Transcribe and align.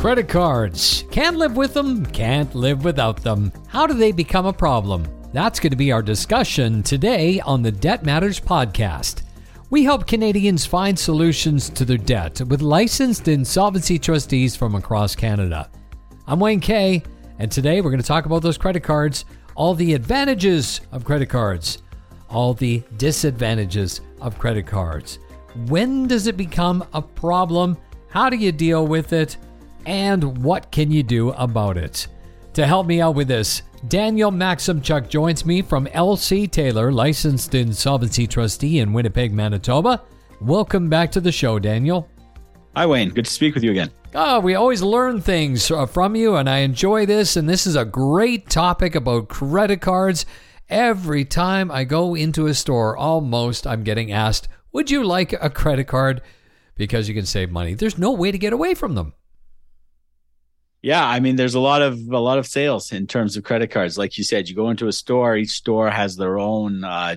Credit 0.00 0.28
cards. 0.30 1.04
Can't 1.10 1.36
live 1.36 1.58
with 1.58 1.74
them, 1.74 2.06
can't 2.06 2.54
live 2.54 2.86
without 2.86 3.22
them. 3.22 3.52
How 3.68 3.86
do 3.86 3.92
they 3.92 4.12
become 4.12 4.46
a 4.46 4.52
problem? 4.52 5.06
That's 5.34 5.60
going 5.60 5.72
to 5.72 5.76
be 5.76 5.92
our 5.92 6.00
discussion 6.00 6.82
today 6.82 7.38
on 7.40 7.60
the 7.60 7.70
Debt 7.70 8.02
Matters 8.02 8.40
podcast. 8.40 9.24
We 9.68 9.84
help 9.84 10.06
Canadians 10.06 10.64
find 10.64 10.98
solutions 10.98 11.68
to 11.68 11.84
their 11.84 11.98
debt 11.98 12.40
with 12.40 12.62
licensed 12.62 13.28
insolvency 13.28 13.98
trustees 13.98 14.56
from 14.56 14.74
across 14.74 15.14
Canada. 15.14 15.68
I'm 16.26 16.40
Wayne 16.40 16.60
Kay, 16.60 17.02
and 17.38 17.52
today 17.52 17.82
we're 17.82 17.90
going 17.90 18.00
to 18.00 18.08
talk 18.08 18.24
about 18.24 18.40
those 18.40 18.56
credit 18.56 18.82
cards, 18.82 19.26
all 19.54 19.74
the 19.74 19.92
advantages 19.92 20.80
of 20.92 21.04
credit 21.04 21.28
cards, 21.28 21.82
all 22.30 22.54
the 22.54 22.82
disadvantages 22.96 24.00
of 24.22 24.38
credit 24.38 24.66
cards. 24.66 25.18
When 25.66 26.08
does 26.08 26.26
it 26.26 26.38
become 26.38 26.86
a 26.94 27.02
problem? 27.02 27.76
How 28.08 28.30
do 28.30 28.38
you 28.38 28.50
deal 28.50 28.86
with 28.86 29.12
it? 29.12 29.36
And 29.86 30.42
what 30.42 30.70
can 30.70 30.90
you 30.90 31.02
do 31.02 31.30
about 31.30 31.76
it? 31.76 32.06
To 32.54 32.66
help 32.66 32.86
me 32.86 33.00
out 33.00 33.14
with 33.14 33.28
this, 33.28 33.62
Daniel 33.88 34.30
Maksymchak 34.30 35.08
joins 35.08 35.46
me 35.46 35.62
from 35.62 35.86
LC 35.86 36.50
Taylor, 36.50 36.92
licensed 36.92 37.54
insolvency 37.54 38.26
trustee 38.26 38.80
in 38.80 38.92
Winnipeg, 38.92 39.32
Manitoba. 39.32 40.02
Welcome 40.40 40.88
back 40.88 41.10
to 41.12 41.20
the 41.20 41.32
show, 41.32 41.58
Daniel. 41.58 42.08
Hi, 42.76 42.86
Wayne. 42.86 43.10
Good 43.10 43.24
to 43.24 43.30
speak 43.30 43.54
with 43.54 43.64
you 43.64 43.70
again. 43.70 43.90
Oh, 44.14 44.40
we 44.40 44.54
always 44.54 44.82
learn 44.82 45.20
things 45.20 45.70
uh, 45.70 45.86
from 45.86 46.16
you, 46.16 46.36
and 46.36 46.48
I 46.48 46.58
enjoy 46.58 47.06
this. 47.06 47.36
And 47.36 47.48
this 47.48 47.66
is 47.66 47.76
a 47.76 47.84
great 47.84 48.50
topic 48.50 48.94
about 48.94 49.28
credit 49.28 49.80
cards. 49.80 50.26
Every 50.68 51.24
time 51.24 51.70
I 51.70 51.84
go 51.84 52.14
into 52.14 52.46
a 52.46 52.54
store, 52.54 52.96
almost 52.96 53.66
I'm 53.66 53.82
getting 53.82 54.12
asked, 54.12 54.48
Would 54.72 54.90
you 54.90 55.04
like 55.04 55.32
a 55.32 55.50
credit 55.50 55.84
card? 55.84 56.22
Because 56.76 57.08
you 57.08 57.14
can 57.14 57.26
save 57.26 57.50
money. 57.50 57.74
There's 57.74 57.98
no 57.98 58.12
way 58.12 58.32
to 58.32 58.38
get 58.38 58.52
away 58.52 58.74
from 58.74 58.94
them. 58.94 59.14
Yeah, 60.82 61.06
I 61.06 61.20
mean, 61.20 61.36
there's 61.36 61.54
a 61.54 61.60
lot 61.60 61.82
of 61.82 61.98
a 62.10 62.18
lot 62.18 62.38
of 62.38 62.46
sales 62.46 62.92
in 62.92 63.06
terms 63.06 63.36
of 63.36 63.44
credit 63.44 63.70
cards. 63.70 63.98
Like 63.98 64.16
you 64.16 64.24
said, 64.24 64.48
you 64.48 64.54
go 64.54 64.70
into 64.70 64.88
a 64.88 64.92
store, 64.92 65.36
each 65.36 65.50
store 65.50 65.90
has 65.90 66.16
their 66.16 66.38
own 66.38 66.84
uh, 66.84 67.16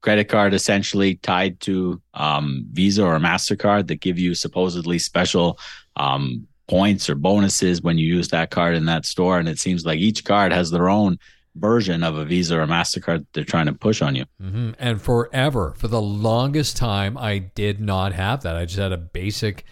credit 0.00 0.28
card, 0.28 0.54
essentially 0.54 1.16
tied 1.16 1.60
to 1.60 2.00
um, 2.14 2.66
Visa 2.72 3.04
or 3.04 3.18
Mastercard 3.18 3.86
that 3.88 4.00
give 4.00 4.18
you 4.18 4.34
supposedly 4.34 4.98
special 4.98 5.58
um, 5.94 6.46
points 6.66 7.08
or 7.08 7.14
bonuses 7.14 7.80
when 7.82 7.96
you 7.96 8.06
use 8.06 8.28
that 8.28 8.50
card 8.50 8.74
in 8.74 8.86
that 8.86 9.06
store. 9.06 9.38
And 9.38 9.48
it 9.48 9.58
seems 9.58 9.86
like 9.86 9.98
each 9.98 10.24
card 10.24 10.52
has 10.52 10.70
their 10.70 10.88
own 10.88 11.18
version 11.54 12.02
of 12.02 12.16
a 12.16 12.24
Visa 12.24 12.58
or 12.60 12.66
Mastercard 12.66 13.18
that 13.18 13.32
they're 13.32 13.44
trying 13.44 13.66
to 13.66 13.72
push 13.72 14.02
on 14.02 14.14
you. 14.14 14.24
Mm-hmm. 14.42 14.72
And 14.78 15.00
forever, 15.00 15.74
for 15.76 15.88
the 15.88 16.02
longest 16.02 16.76
time, 16.76 17.16
I 17.16 17.38
did 17.38 17.80
not 17.80 18.12
have 18.12 18.42
that. 18.42 18.56
I 18.56 18.64
just 18.64 18.78
had 18.78 18.92
a 18.92 18.98
basic 18.98 19.64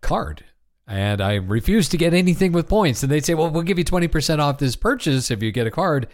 card 0.00 0.44
and 0.90 1.20
I 1.20 1.36
refused 1.36 1.92
to 1.92 1.96
get 1.96 2.12
anything 2.12 2.52
with 2.52 2.68
points. 2.68 3.02
And 3.02 3.10
they'd 3.10 3.24
say, 3.24 3.34
"Well, 3.34 3.50
we'll 3.50 3.62
give 3.62 3.78
you 3.78 3.84
twenty 3.84 4.08
percent 4.08 4.40
off 4.40 4.58
this 4.58 4.76
purchase 4.76 5.30
if 5.30 5.42
you 5.42 5.52
get 5.52 5.66
a 5.66 5.70
card." 5.70 6.08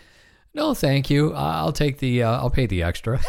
No, 0.55 0.73
thank 0.73 1.11
you. 1.11 1.35
I'll 1.35 1.73
take 1.73 1.99
the. 1.99 2.23
Uh, 2.23 2.39
I'll 2.39 2.51
pay 2.51 2.67
the 2.67 2.83
extra. 2.83 3.21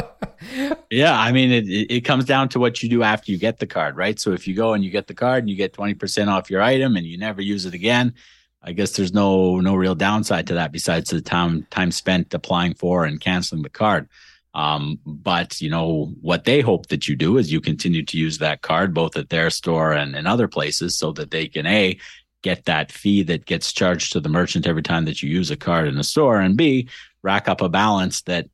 yeah, 0.90 1.18
I 1.18 1.32
mean, 1.32 1.50
it 1.50 1.66
it 1.68 2.00
comes 2.02 2.24
down 2.24 2.48
to 2.50 2.58
what 2.58 2.82
you 2.82 2.88
do 2.88 3.02
after 3.02 3.32
you 3.32 3.38
get 3.38 3.58
the 3.58 3.66
card, 3.66 3.96
right? 3.96 4.20
So 4.20 4.32
if 4.32 4.46
you 4.46 4.54
go 4.54 4.74
and 4.74 4.84
you 4.84 4.90
get 4.90 5.06
the 5.06 5.14
card 5.14 5.42
and 5.42 5.50
you 5.50 5.56
get 5.56 5.72
twenty 5.72 5.94
percent 5.94 6.30
off 6.30 6.50
your 6.50 6.62
item 6.62 6.96
and 6.96 7.06
you 7.06 7.18
never 7.18 7.40
use 7.40 7.66
it 7.66 7.74
again, 7.74 8.14
I 8.62 8.72
guess 8.72 8.96
there's 8.96 9.14
no 9.14 9.60
no 9.60 9.74
real 9.74 9.94
downside 9.94 10.46
to 10.48 10.54
that 10.54 10.72
besides 10.72 11.10
the 11.10 11.22
time 11.22 11.66
time 11.70 11.90
spent 11.90 12.34
applying 12.34 12.74
for 12.74 13.04
and 13.04 13.20
canceling 13.20 13.62
the 13.62 13.70
card. 13.70 14.08
Um, 14.56 14.98
but 15.04 15.60
you 15.60 15.68
know 15.68 16.14
what 16.22 16.44
they 16.44 16.62
hope 16.62 16.86
that 16.86 17.06
you 17.06 17.14
do 17.14 17.36
is 17.36 17.52
you 17.52 17.60
continue 17.60 18.02
to 18.02 18.16
use 18.16 18.38
that 18.38 18.62
card 18.62 18.94
both 18.94 19.14
at 19.14 19.28
their 19.28 19.50
store 19.50 19.92
and 19.92 20.16
in 20.16 20.26
other 20.26 20.48
places 20.48 20.96
so 20.96 21.12
that 21.12 21.30
they 21.30 21.46
can 21.46 21.66
a 21.66 21.98
get 22.42 22.64
that 22.64 22.90
fee 22.90 23.22
that 23.24 23.44
gets 23.44 23.70
charged 23.70 24.12
to 24.12 24.20
the 24.20 24.30
merchant 24.30 24.66
every 24.66 24.82
time 24.82 25.04
that 25.04 25.22
you 25.22 25.28
use 25.28 25.50
a 25.50 25.56
card 25.58 25.86
in 25.88 25.98
a 25.98 26.02
store 26.02 26.40
and 26.40 26.56
b 26.56 26.88
rack 27.20 27.50
up 27.50 27.60
a 27.60 27.68
balance 27.68 28.22
that 28.22 28.48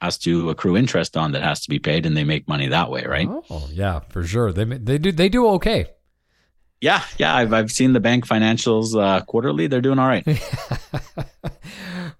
has 0.00 0.16
to 0.16 0.48
accrue 0.48 0.74
interest 0.74 1.18
on 1.18 1.32
that 1.32 1.42
has 1.42 1.60
to 1.60 1.68
be 1.68 1.78
paid 1.78 2.06
and 2.06 2.16
they 2.16 2.24
make 2.24 2.48
money 2.48 2.68
that 2.68 2.90
way 2.90 3.04
right? 3.04 3.28
Oh 3.50 3.68
yeah 3.70 4.00
for 4.08 4.24
sure. 4.24 4.52
They 4.52 4.64
they 4.64 4.96
do 4.96 5.12
they 5.12 5.28
do 5.28 5.46
okay. 5.48 5.84
Yeah 6.80 7.04
yeah 7.18 7.36
i've, 7.36 7.52
I've 7.52 7.70
seen 7.70 7.92
the 7.92 8.00
bank 8.00 8.26
financials 8.26 8.98
uh, 8.98 9.22
quarterly. 9.26 9.66
They're 9.66 9.82
doing 9.82 9.98
all 9.98 10.08
right. 10.08 10.26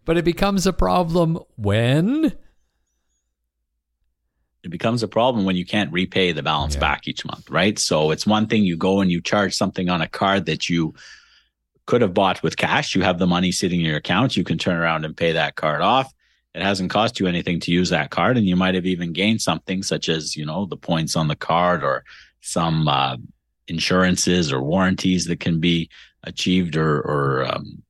But 0.05 0.19
it 0.19 0.25
becomes 0.25 0.67
a 0.67 0.73
problem 0.73 1.39
when 1.57 2.33
it 4.63 4.71
becomes 4.71 5.03
a 5.03 5.09
problem 5.09 5.45
when 5.45 5.57
you 5.57 5.67
can't 5.67 5.93
repay 5.93 6.33
the 6.33 6.43
balance 6.43 6.75
yeah. 6.75 6.81
back 6.81 7.09
each 7.09 7.25
month, 7.25 7.51
right? 7.51 7.79
So 7.79 8.11
it's 8.11 8.27
one 8.27 8.47
thing 8.47 8.65
you 8.65 8.77
go 8.77 9.01
and 9.01 9.11
you 9.11 9.21
charge 9.21 9.55
something 9.55 9.89
on 9.89 10.01
a 10.01 10.09
card 10.09 10.47
that 10.47 10.69
you 10.69 10.95
could 11.87 12.01
have 12.01 12.15
bought 12.15 12.43
with 12.43 12.57
cash. 12.57 12.95
You 12.95 13.03
have 13.03 13.19
the 13.19 13.27
money 13.27 13.51
sitting 13.51 13.81
in 13.81 13.87
your 13.87 13.97
account. 13.97 14.37
You 14.37 14.45
can 14.45 14.59
turn 14.59 14.77
around 14.77 15.05
and 15.05 15.17
pay 15.17 15.33
that 15.33 15.57
card 15.57 15.81
off. 15.81 16.13
It 16.55 16.63
hasn't 16.63 16.91
cost 16.91 17.19
you 17.19 17.27
anything 17.27 17.61
to 17.61 17.73
use 17.73 17.91
that 17.91 18.11
card, 18.11 18.37
and 18.37 18.47
you 18.47 18.57
might 18.57 18.75
have 18.75 18.87
even 18.87 19.13
gained 19.13 19.41
something, 19.41 19.83
such 19.83 20.09
as 20.09 20.37
you 20.37 20.45
know 20.45 20.67
the 20.67 20.77
points 20.77 21.17
on 21.17 21.29
the 21.29 21.35
card 21.35 21.83
or 21.83 22.05
some 22.43 22.89
uh, 22.89 23.17
insurances 23.69 24.53
or 24.53 24.63
warranties 24.63 25.25
that 25.27 25.41
can 25.41 25.61
be 25.61 25.89
achieved 26.25 26.77
or, 26.77 27.01
or 27.01 27.45
um, 27.47 27.83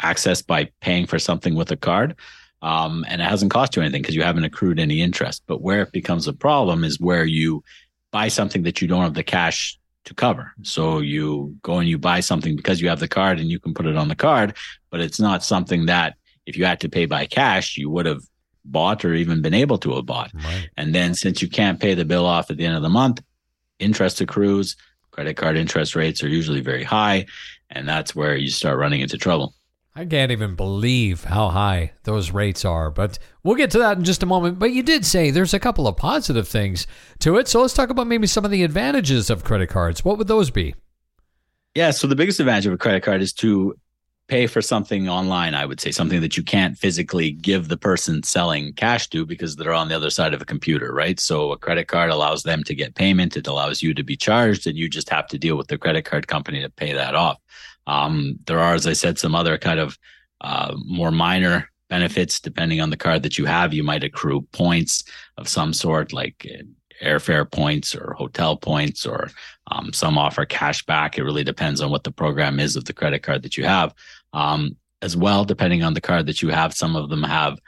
accessed 0.00 0.46
by 0.46 0.70
paying 0.80 1.06
for 1.06 1.18
something 1.18 1.54
with 1.54 1.70
a 1.70 1.76
card. 1.76 2.14
Um, 2.64 3.04
and 3.06 3.20
it 3.20 3.24
hasn't 3.24 3.52
cost 3.52 3.76
you 3.76 3.82
anything 3.82 4.00
because 4.00 4.16
you 4.16 4.22
haven't 4.22 4.44
accrued 4.44 4.80
any 4.80 5.02
interest. 5.02 5.42
But 5.46 5.60
where 5.60 5.82
it 5.82 5.92
becomes 5.92 6.26
a 6.26 6.32
problem 6.32 6.82
is 6.82 6.98
where 6.98 7.26
you 7.26 7.62
buy 8.10 8.28
something 8.28 8.62
that 8.62 8.80
you 8.80 8.88
don't 8.88 9.02
have 9.02 9.14
the 9.14 9.22
cash 9.22 9.78
to 10.06 10.14
cover. 10.14 10.52
So 10.62 11.00
you 11.00 11.56
go 11.62 11.78
and 11.78 11.88
you 11.88 11.98
buy 11.98 12.20
something 12.20 12.56
because 12.56 12.80
you 12.80 12.88
have 12.88 13.00
the 13.00 13.08
card 13.08 13.38
and 13.38 13.50
you 13.50 13.60
can 13.60 13.74
put 13.74 13.86
it 13.86 13.96
on 13.96 14.08
the 14.08 14.14
card, 14.14 14.56
but 14.90 15.00
it's 15.00 15.20
not 15.20 15.44
something 15.44 15.86
that 15.86 16.16
if 16.46 16.56
you 16.56 16.64
had 16.64 16.80
to 16.80 16.88
pay 16.88 17.04
by 17.04 17.26
cash, 17.26 17.76
you 17.76 17.90
would 17.90 18.06
have 18.06 18.22
bought 18.64 19.04
or 19.04 19.12
even 19.12 19.42
been 19.42 19.54
able 19.54 19.76
to 19.78 19.94
have 19.94 20.06
bought. 20.06 20.30
Right. 20.32 20.68
And 20.78 20.94
then 20.94 21.14
since 21.14 21.42
you 21.42 21.48
can't 21.48 21.80
pay 21.80 21.92
the 21.92 22.06
bill 22.06 22.24
off 22.24 22.50
at 22.50 22.56
the 22.56 22.64
end 22.64 22.76
of 22.76 22.82
the 22.82 22.88
month, 22.88 23.22
interest 23.78 24.22
accrues, 24.22 24.76
credit 25.10 25.34
card 25.34 25.56
interest 25.56 25.94
rates 25.94 26.24
are 26.24 26.28
usually 26.28 26.60
very 26.60 26.84
high. 26.84 27.26
And 27.68 27.86
that's 27.86 28.14
where 28.14 28.36
you 28.36 28.48
start 28.48 28.78
running 28.78 29.00
into 29.00 29.18
trouble. 29.18 29.54
I 29.96 30.04
can't 30.04 30.32
even 30.32 30.56
believe 30.56 31.22
how 31.22 31.50
high 31.50 31.92
those 32.02 32.32
rates 32.32 32.64
are, 32.64 32.90
but 32.90 33.16
we'll 33.44 33.54
get 33.54 33.70
to 33.72 33.78
that 33.78 33.96
in 33.96 34.02
just 34.02 34.24
a 34.24 34.26
moment. 34.26 34.58
But 34.58 34.72
you 34.72 34.82
did 34.82 35.06
say 35.06 35.30
there's 35.30 35.54
a 35.54 35.60
couple 35.60 35.86
of 35.86 35.96
positive 35.96 36.48
things 36.48 36.88
to 37.20 37.36
it. 37.36 37.46
So 37.46 37.60
let's 37.60 37.74
talk 37.74 37.90
about 37.90 38.08
maybe 38.08 38.26
some 38.26 38.44
of 38.44 38.50
the 38.50 38.64
advantages 38.64 39.30
of 39.30 39.44
credit 39.44 39.68
cards. 39.68 40.04
What 40.04 40.18
would 40.18 40.26
those 40.26 40.50
be? 40.50 40.74
Yeah. 41.76 41.92
So 41.92 42.08
the 42.08 42.16
biggest 42.16 42.40
advantage 42.40 42.66
of 42.66 42.72
a 42.72 42.78
credit 42.78 43.04
card 43.04 43.22
is 43.22 43.32
to 43.34 43.76
pay 44.26 44.48
for 44.48 44.62
something 44.62 45.08
online, 45.08 45.54
I 45.54 45.66
would 45.66 45.80
say, 45.80 45.92
something 45.92 46.20
that 46.22 46.36
you 46.36 46.42
can't 46.42 46.76
physically 46.76 47.30
give 47.30 47.68
the 47.68 47.76
person 47.76 48.22
selling 48.24 48.72
cash 48.72 49.08
to 49.10 49.24
because 49.24 49.54
they're 49.54 49.74
on 49.74 49.88
the 49.88 49.96
other 49.96 50.10
side 50.10 50.34
of 50.34 50.42
a 50.42 50.46
computer, 50.46 50.92
right? 50.92 51.20
So 51.20 51.52
a 51.52 51.58
credit 51.58 51.86
card 51.86 52.10
allows 52.10 52.42
them 52.42 52.64
to 52.64 52.74
get 52.74 52.94
payment, 52.94 53.36
it 53.36 53.46
allows 53.46 53.82
you 53.82 53.92
to 53.94 54.02
be 54.02 54.16
charged, 54.16 54.66
and 54.66 54.76
you 54.76 54.88
just 54.88 55.10
have 55.10 55.26
to 55.28 55.38
deal 55.38 55.56
with 55.56 55.68
the 55.68 55.78
credit 55.78 56.06
card 56.06 56.26
company 56.26 56.62
to 56.62 56.70
pay 56.70 56.94
that 56.94 57.14
off. 57.14 57.38
Um, 57.86 58.38
there 58.46 58.60
are, 58.60 58.74
as 58.74 58.86
I 58.86 58.92
said, 58.92 59.18
some 59.18 59.34
other 59.34 59.58
kind 59.58 59.80
of 59.80 59.98
uh, 60.40 60.74
more 60.84 61.10
minor 61.10 61.70
benefits 61.90 62.40
depending 62.40 62.80
on 62.80 62.90
the 62.90 62.96
card 62.96 63.22
that 63.22 63.38
you 63.38 63.44
have. 63.44 63.74
You 63.74 63.82
might 63.82 64.04
accrue 64.04 64.42
points 64.52 65.04
of 65.36 65.48
some 65.48 65.72
sort, 65.72 66.12
like 66.12 66.46
airfare 67.02 67.50
points 67.50 67.94
or 67.94 68.14
hotel 68.14 68.56
points, 68.56 69.04
or 69.04 69.30
um, 69.70 69.92
some 69.92 70.18
offer 70.18 70.44
cash 70.44 70.84
back. 70.86 71.18
It 71.18 71.24
really 71.24 71.44
depends 71.44 71.80
on 71.80 71.90
what 71.90 72.04
the 72.04 72.12
program 72.12 72.60
is 72.60 72.76
of 72.76 72.84
the 72.84 72.92
credit 72.92 73.22
card 73.22 73.42
that 73.42 73.56
you 73.56 73.64
have. 73.64 73.94
Um, 74.32 74.76
as 75.02 75.16
well, 75.16 75.44
depending 75.44 75.82
on 75.82 75.94
the 75.94 76.00
card 76.00 76.26
that 76.26 76.40
you 76.40 76.48
have, 76.48 76.72
some 76.74 76.96
of 76.96 77.10
them 77.10 77.22
have 77.22 77.58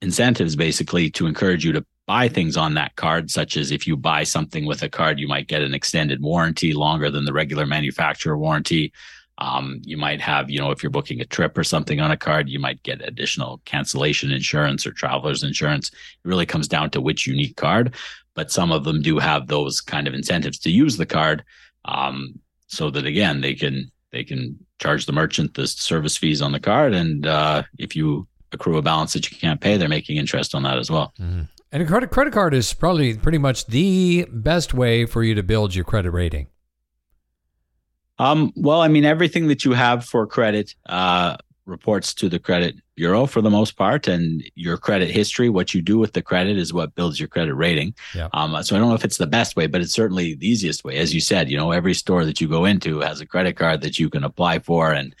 incentives 0.00 0.56
basically 0.56 1.10
to 1.10 1.26
encourage 1.26 1.64
you 1.64 1.72
to 1.72 1.84
buy 2.06 2.26
things 2.26 2.56
on 2.56 2.74
that 2.74 2.96
card, 2.96 3.30
such 3.30 3.56
as 3.56 3.70
if 3.70 3.86
you 3.86 3.96
buy 3.96 4.24
something 4.24 4.64
with 4.64 4.82
a 4.82 4.88
card, 4.88 5.20
you 5.20 5.28
might 5.28 5.46
get 5.46 5.60
an 5.60 5.74
extended 5.74 6.22
warranty 6.22 6.72
longer 6.72 7.10
than 7.10 7.26
the 7.26 7.32
regular 7.34 7.66
manufacturer 7.66 8.38
warranty. 8.38 8.92
Um, 9.40 9.80
you 9.84 9.96
might 9.96 10.20
have, 10.20 10.50
you 10.50 10.58
know, 10.58 10.72
if 10.72 10.82
you're 10.82 10.90
booking 10.90 11.20
a 11.20 11.24
trip 11.24 11.56
or 11.56 11.62
something 11.62 12.00
on 12.00 12.10
a 12.10 12.16
card, 12.16 12.48
you 12.48 12.58
might 12.58 12.82
get 12.82 13.06
additional 13.06 13.60
cancellation 13.64 14.32
insurance 14.32 14.84
or 14.84 14.90
traveler's 14.90 15.44
insurance. 15.44 15.90
It 15.90 16.28
really 16.28 16.46
comes 16.46 16.66
down 16.66 16.90
to 16.90 17.00
which 17.00 17.26
unique 17.26 17.56
card, 17.56 17.94
but 18.34 18.50
some 18.50 18.72
of 18.72 18.82
them 18.82 19.00
do 19.00 19.18
have 19.18 19.46
those 19.46 19.80
kind 19.80 20.08
of 20.08 20.14
incentives 20.14 20.58
to 20.60 20.70
use 20.70 20.96
the 20.96 21.06
card, 21.06 21.44
um, 21.84 22.38
so 22.66 22.90
that 22.90 23.06
again 23.06 23.40
they 23.40 23.54
can 23.54 23.90
they 24.10 24.24
can 24.24 24.58
charge 24.80 25.06
the 25.06 25.12
merchant 25.12 25.54
the 25.54 25.66
service 25.66 26.16
fees 26.16 26.42
on 26.42 26.52
the 26.52 26.60
card, 26.60 26.92
and 26.92 27.26
uh, 27.26 27.62
if 27.78 27.94
you 27.94 28.26
accrue 28.52 28.76
a 28.76 28.82
balance 28.82 29.12
that 29.12 29.30
you 29.30 29.36
can't 29.36 29.60
pay, 29.60 29.76
they're 29.76 29.88
making 29.88 30.16
interest 30.16 30.54
on 30.54 30.64
that 30.64 30.78
as 30.78 30.90
well. 30.90 31.12
Mm-hmm. 31.20 31.42
And 31.70 31.82
a 31.82 31.86
credit 31.86 32.10
credit 32.10 32.32
card 32.32 32.54
is 32.54 32.72
probably 32.74 33.16
pretty 33.16 33.38
much 33.38 33.66
the 33.66 34.26
best 34.32 34.74
way 34.74 35.06
for 35.06 35.22
you 35.22 35.34
to 35.34 35.42
build 35.42 35.74
your 35.74 35.84
credit 35.84 36.10
rating. 36.10 36.48
Um, 38.18 38.52
well, 38.56 38.80
I 38.80 38.88
mean, 38.88 39.04
everything 39.04 39.48
that 39.48 39.64
you 39.64 39.72
have 39.72 40.04
for 40.04 40.26
credit 40.26 40.74
uh, 40.88 41.36
reports 41.66 42.14
to 42.14 42.28
the 42.28 42.38
credit 42.38 42.76
bureau 42.96 43.26
for 43.26 43.40
the 43.40 43.50
most 43.50 43.76
part, 43.76 44.08
and 44.08 44.42
your 44.54 44.76
credit 44.76 45.10
history, 45.10 45.48
what 45.48 45.74
you 45.74 45.82
do 45.82 45.98
with 45.98 46.14
the 46.14 46.22
credit, 46.22 46.58
is 46.58 46.72
what 46.72 46.94
builds 46.94 47.20
your 47.20 47.28
credit 47.28 47.54
rating. 47.54 47.94
Yeah. 48.14 48.28
Um, 48.32 48.60
so 48.62 48.74
I 48.74 48.78
don't 48.78 48.88
know 48.88 48.94
if 48.94 49.04
it's 49.04 49.18
the 49.18 49.26
best 49.26 49.54
way, 49.54 49.66
but 49.66 49.80
it's 49.80 49.92
certainly 49.92 50.34
the 50.34 50.48
easiest 50.48 50.84
way. 50.84 50.96
As 50.96 51.14
you 51.14 51.20
said, 51.20 51.50
you 51.50 51.56
know, 51.56 51.70
every 51.70 51.94
store 51.94 52.24
that 52.24 52.40
you 52.40 52.48
go 52.48 52.64
into 52.64 53.00
has 53.00 53.20
a 53.20 53.26
credit 53.26 53.56
card 53.56 53.82
that 53.82 53.98
you 53.98 54.10
can 54.10 54.24
apply 54.24 54.58
for 54.58 54.92
and 54.92 55.14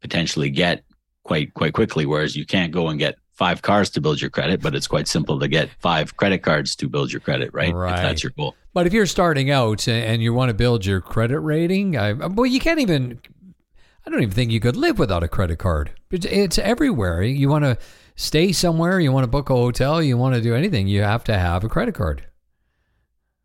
potentially 0.00 0.50
get 0.50 0.84
quite 1.24 1.54
quite 1.54 1.72
quickly. 1.72 2.06
Whereas 2.06 2.36
you 2.36 2.46
can't 2.46 2.72
go 2.72 2.88
and 2.88 2.98
get 2.98 3.16
five 3.34 3.62
cars 3.62 3.90
to 3.90 4.00
build 4.00 4.20
your 4.20 4.30
credit, 4.30 4.62
but 4.62 4.74
it's 4.74 4.86
quite 4.86 5.08
simple 5.08 5.38
to 5.40 5.48
get 5.48 5.68
five 5.80 6.16
credit 6.16 6.42
cards 6.42 6.74
to 6.76 6.88
build 6.88 7.12
your 7.12 7.20
credit, 7.20 7.52
right? 7.52 7.74
Right. 7.74 7.94
If 7.94 8.02
that's 8.02 8.22
your 8.22 8.32
goal. 8.36 8.54
But 8.72 8.86
if 8.86 8.92
you're 8.92 9.06
starting 9.06 9.50
out 9.50 9.86
and 9.86 10.22
you 10.22 10.32
want 10.32 10.50
to 10.50 10.54
build 10.54 10.86
your 10.86 11.00
credit 11.00 11.40
rating, 11.40 11.96
I, 11.96 12.12
well, 12.12 12.46
you 12.46 12.60
can't 12.60 12.80
even. 12.80 13.20
I 14.06 14.10
don't 14.10 14.20
even 14.20 14.34
think 14.34 14.50
you 14.50 14.60
could 14.60 14.76
live 14.76 14.98
without 14.98 15.22
a 15.22 15.28
credit 15.28 15.58
card. 15.58 15.92
It's, 16.10 16.26
it's 16.26 16.58
everywhere. 16.58 17.22
You 17.22 17.48
want 17.48 17.64
to 17.64 17.78
stay 18.16 18.52
somewhere, 18.52 19.00
you 19.00 19.10
want 19.10 19.24
to 19.24 19.28
book 19.28 19.48
a 19.48 19.54
hotel, 19.54 20.02
you 20.02 20.18
want 20.18 20.34
to 20.34 20.42
do 20.42 20.54
anything, 20.54 20.88
you 20.88 21.00
have 21.00 21.24
to 21.24 21.38
have 21.38 21.64
a 21.64 21.70
credit 21.70 21.94
card. 21.94 22.26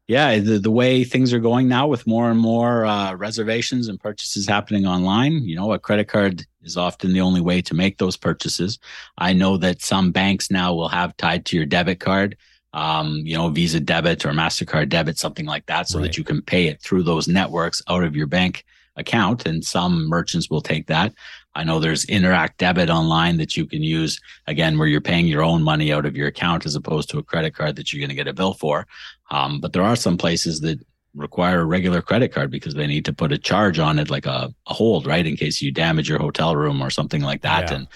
Yeah, 0.10 0.40
the, 0.40 0.58
the 0.58 0.72
way 0.72 1.04
things 1.04 1.34
are 1.34 1.40
going 1.40 1.68
now 1.68 1.86
with 1.86 2.08
more 2.08 2.32
and 2.32 2.40
more 2.40 2.84
uh, 2.84 3.14
reservations 3.14 3.88
and 3.88 4.00
purchases 4.00 4.48
happening 4.48 4.88
online, 4.88 5.44
you 5.44 5.56
know, 5.56 5.72
a 5.72 5.78
credit 5.78 6.08
card 6.08 6.48
is 6.64 6.78
often 6.78 7.14
the 7.14 7.22
only 7.22 7.42
way 7.42 7.62
to 7.62 7.76
make 7.76 8.00
those 8.00 8.18
purchases. 8.18 8.80
I 9.20 9.34
know 9.34 9.56
that 9.58 9.84
some 9.84 10.12
banks 10.12 10.50
now 10.50 10.74
will 10.74 10.90
have 10.90 11.16
tied 11.18 11.46
to 11.46 11.58
your 11.58 11.68
debit 11.68 12.00
card, 12.00 12.38
um, 12.74 13.18
you 13.24 13.38
know, 13.38 13.50
Visa 13.50 13.80
debit 13.80 14.26
or 14.26 14.32
MasterCard 14.32 14.90
debit, 14.90 15.20
something 15.20 15.46
like 15.46 15.68
that, 15.68 15.88
so 15.88 16.00
Right. 16.00 16.06
that 16.06 16.18
you 16.18 16.24
can 16.24 16.42
pay 16.42 16.66
it 16.66 16.82
through 16.82 17.04
those 17.04 17.28
networks 17.28 17.84
out 17.88 18.04
of 18.04 18.16
your 18.16 18.28
bank 18.28 18.66
account. 18.96 19.46
And 19.46 19.64
some 19.64 20.08
merchants 20.08 20.50
will 20.50 20.62
take 20.62 20.88
that. 20.88 21.14
I 21.56 21.64
know 21.64 21.80
there's 21.80 22.06
Interac 22.06 22.58
debit 22.58 22.90
online 22.90 23.38
that 23.38 23.58
you 23.58 23.66
can 23.66 23.84
use 23.84 24.20
again, 24.48 24.78
where 24.78 24.88
you're 24.88 25.02
paying 25.02 25.28
your 25.28 25.44
own 25.44 25.64
money 25.64 25.92
out 25.92 26.06
of 26.06 26.16
your 26.16 26.28
account 26.28 26.66
as 26.66 26.76
opposed 26.76 27.10
to 27.10 27.18
a 27.18 27.24
credit 27.24 27.56
card 27.56 27.76
that 27.76 27.92
you're 27.92 28.00
going 28.00 28.10
to 28.10 28.16
get 28.16 28.28
a 28.28 28.34
bill 28.34 28.54
for. 28.54 28.88
Um, 29.32 29.60
but 29.60 29.74
there 29.74 29.84
are 29.84 29.96
some 29.96 30.18
places 30.18 30.62
that 30.62 30.80
require 31.16 31.62
a 31.62 31.66
regular 31.66 32.02
credit 32.02 32.32
card 32.32 32.52
because 32.52 32.76
they 32.76 32.88
need 32.88 33.06
to 33.06 33.14
put 33.14 33.32
a 33.32 33.38
charge 33.38 33.80
on 33.80 34.00
it, 34.00 34.10
like 34.10 34.26
a, 34.26 34.54
a 34.68 34.74
hold, 34.74 35.06
right? 35.06 35.26
In 35.26 35.36
case 35.36 35.62
you 35.62 35.72
damage 35.72 36.08
your 36.08 36.20
hotel 36.20 36.56
room 36.56 36.82
or 36.82 36.90
something 36.90 37.22
like 37.22 37.42
that. 37.42 37.70
Yeah. 37.70 37.78
And 37.78 37.88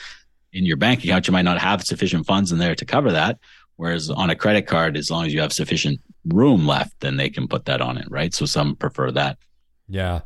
in 0.52 0.66
your 0.66 0.78
bank 0.78 1.04
account, 1.04 1.28
you 1.28 1.32
might 1.32 1.44
not 1.44 1.60
have 1.60 1.84
sufficient 1.84 2.26
funds 2.26 2.52
in 2.52 2.58
there 2.58 2.76
to 2.76 2.86
cover 2.86 3.12
that. 3.12 3.40
Whereas 3.76 4.10
on 4.10 4.30
a 4.30 4.36
credit 4.36 4.68
card, 4.68 4.98
as 4.98 5.10
long 5.10 5.26
as 5.26 5.34
you 5.34 5.42
have 5.42 5.54
sufficient 5.54 6.00
room 6.26 6.68
left, 6.68 7.00
then 7.00 7.18
they 7.18 7.30
can 7.30 7.48
put 7.48 7.66
that 7.66 7.82
on 7.82 7.98
it, 7.98 8.06
right? 8.10 8.34
So 8.34 8.46
some 8.46 8.76
prefer 8.76 9.12
that. 9.12 9.38
Yeah. 9.88 10.22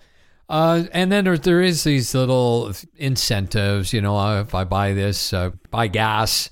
Uh, 0.50 0.86
and 0.94 1.12
then 1.12 1.26
there, 1.26 1.38
there 1.38 1.62
is 1.62 1.84
these 1.84 2.14
little 2.16 2.72
incentives, 2.96 3.92
you 3.92 4.02
know, 4.02 4.18
uh, 4.18 4.42
if 4.42 4.56
I 4.56 4.64
buy 4.64 4.94
this, 4.94 5.34
uh, 5.34 5.52
buy 5.72 5.88
gas, 5.88 6.50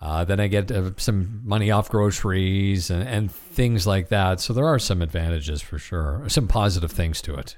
uh, 0.00 0.24
then 0.24 0.40
I 0.40 0.46
get 0.46 0.70
uh, 0.70 0.92
some 0.96 1.42
money 1.44 1.70
off 1.70 1.90
groceries 1.90 2.90
and, 2.90 3.06
and 3.06 3.30
things 3.30 3.86
like 3.86 4.08
that. 4.08 4.40
So 4.40 4.52
there 4.52 4.66
are 4.66 4.78
some 4.78 5.02
advantages 5.02 5.60
for 5.60 5.78
sure, 5.78 6.24
some 6.28 6.48
positive 6.48 6.90
things 6.90 7.20
to 7.22 7.34
it. 7.34 7.56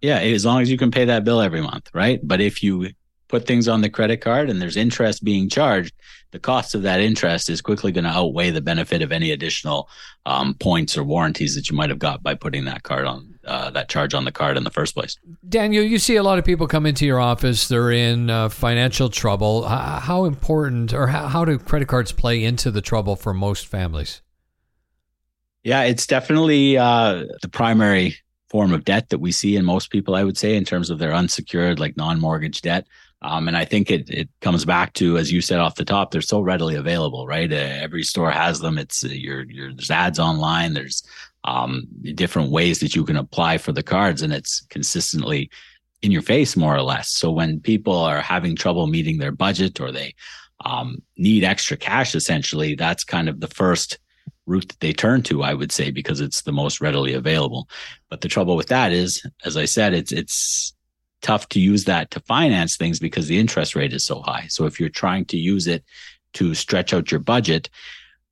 Yeah, 0.00 0.18
as 0.18 0.44
long 0.44 0.60
as 0.60 0.70
you 0.70 0.78
can 0.78 0.90
pay 0.90 1.06
that 1.06 1.24
bill 1.24 1.40
every 1.40 1.60
month, 1.60 1.90
right? 1.92 2.20
But 2.22 2.40
if 2.40 2.62
you 2.62 2.90
put 3.28 3.46
things 3.46 3.68
on 3.68 3.80
the 3.82 3.90
credit 3.90 4.18
card 4.20 4.50
and 4.50 4.60
there's 4.60 4.76
interest 4.76 5.22
being 5.22 5.48
charged, 5.48 5.94
the 6.30 6.38
cost 6.38 6.74
of 6.74 6.82
that 6.82 7.00
interest 7.00 7.48
is 7.48 7.60
quickly 7.60 7.92
going 7.92 8.04
to 8.04 8.10
outweigh 8.10 8.50
the 8.50 8.60
benefit 8.60 9.00
of 9.00 9.12
any 9.12 9.30
additional 9.30 9.88
um, 10.26 10.54
points 10.54 10.96
or 10.96 11.04
warranties 11.04 11.54
that 11.54 11.70
you 11.70 11.76
might 11.76 11.88
have 11.88 11.98
got 11.98 12.22
by 12.22 12.34
putting 12.34 12.64
that 12.66 12.82
card 12.82 13.06
on 13.06 13.38
uh, 13.46 13.70
that 13.70 13.88
charge 13.88 14.12
on 14.12 14.26
the 14.26 14.32
card 14.32 14.56
in 14.58 14.64
the 14.64 14.70
first 14.70 14.94
place. 14.94 15.16
Daniel, 15.48 15.82
you 15.82 15.98
see 15.98 16.16
a 16.16 16.22
lot 16.22 16.38
of 16.38 16.44
people 16.44 16.66
come 16.66 16.84
into 16.84 17.06
your 17.06 17.18
office. 17.18 17.68
They're 17.68 17.90
in 17.90 18.28
uh, 18.28 18.50
financial 18.50 19.08
trouble. 19.08 19.66
How 19.66 20.26
important 20.26 20.92
or 20.92 21.06
how, 21.06 21.28
how 21.28 21.44
do 21.46 21.58
credit 21.58 21.88
cards 21.88 22.12
play 22.12 22.44
into 22.44 22.70
the 22.70 22.82
trouble 22.82 23.16
for 23.16 23.32
most 23.32 23.66
families? 23.66 24.20
Yeah, 25.64 25.82
it's 25.84 26.06
definitely 26.06 26.76
uh, 26.76 27.24
the 27.42 27.48
primary 27.48 28.16
form 28.50 28.72
of 28.72 28.84
debt 28.84 29.10
that 29.10 29.18
we 29.18 29.32
see 29.32 29.56
in 29.56 29.64
most 29.64 29.90
people, 29.90 30.14
I 30.14 30.24
would 30.24 30.38
say, 30.38 30.56
in 30.56 30.64
terms 30.64 30.90
of 30.90 30.98
their 30.98 31.12
unsecured, 31.12 31.78
like 31.78 31.96
non-mortgage 31.96 32.62
debt. 32.62 32.86
Um, 33.22 33.48
and 33.48 33.56
I 33.56 33.64
think 33.64 33.90
it 33.90 34.08
it 34.08 34.28
comes 34.40 34.64
back 34.64 34.92
to, 34.94 35.18
as 35.18 35.32
you 35.32 35.40
said 35.40 35.58
off 35.58 35.74
the 35.74 35.84
top, 35.84 36.10
they're 36.10 36.20
so 36.20 36.40
readily 36.40 36.76
available, 36.76 37.26
right? 37.26 37.52
Uh, 37.52 37.56
every 37.56 38.04
store 38.04 38.30
has 38.30 38.60
them. 38.60 38.78
It's 38.78 39.04
uh, 39.04 39.08
your 39.08 39.42
your 39.50 39.72
there's 39.72 39.90
ads 39.90 40.18
online. 40.18 40.74
There's 40.74 41.02
um, 41.44 41.88
different 42.14 42.50
ways 42.50 42.78
that 42.80 42.94
you 42.94 43.04
can 43.04 43.16
apply 43.16 43.58
for 43.58 43.72
the 43.72 43.82
cards, 43.82 44.22
and 44.22 44.32
it's 44.32 44.60
consistently 44.68 45.50
in 46.02 46.12
your 46.12 46.22
face, 46.22 46.56
more 46.56 46.76
or 46.76 46.82
less. 46.82 47.10
So 47.10 47.30
when 47.30 47.60
people 47.60 47.96
are 47.96 48.20
having 48.20 48.54
trouble 48.54 48.86
meeting 48.86 49.18
their 49.18 49.32
budget 49.32 49.80
or 49.80 49.90
they 49.90 50.14
um, 50.64 51.02
need 51.16 51.42
extra 51.42 51.76
cash, 51.76 52.14
essentially, 52.14 52.76
that's 52.76 53.02
kind 53.02 53.28
of 53.28 53.40
the 53.40 53.48
first 53.48 53.98
route 54.46 54.68
that 54.68 54.80
they 54.80 54.92
turn 54.92 55.22
to, 55.24 55.42
I 55.42 55.54
would 55.54 55.72
say, 55.72 55.90
because 55.90 56.20
it's 56.20 56.42
the 56.42 56.52
most 56.52 56.80
readily 56.80 57.14
available. 57.14 57.68
But 58.10 58.20
the 58.20 58.28
trouble 58.28 58.56
with 58.56 58.68
that 58.68 58.92
is, 58.92 59.24
as 59.44 59.56
I 59.56 59.64
said, 59.64 59.92
it's 59.92 60.12
it's 60.12 60.72
tough 61.22 61.48
to 61.50 61.60
use 61.60 61.84
that 61.84 62.10
to 62.12 62.20
finance 62.20 62.76
things 62.76 62.98
because 62.98 63.26
the 63.26 63.38
interest 63.38 63.74
rate 63.74 63.92
is 63.92 64.04
so 64.04 64.20
high. 64.20 64.46
So 64.48 64.66
if 64.66 64.78
you're 64.78 64.88
trying 64.88 65.24
to 65.26 65.36
use 65.36 65.66
it 65.66 65.84
to 66.34 66.54
stretch 66.54 66.92
out 66.94 67.10
your 67.10 67.20
budget, 67.20 67.68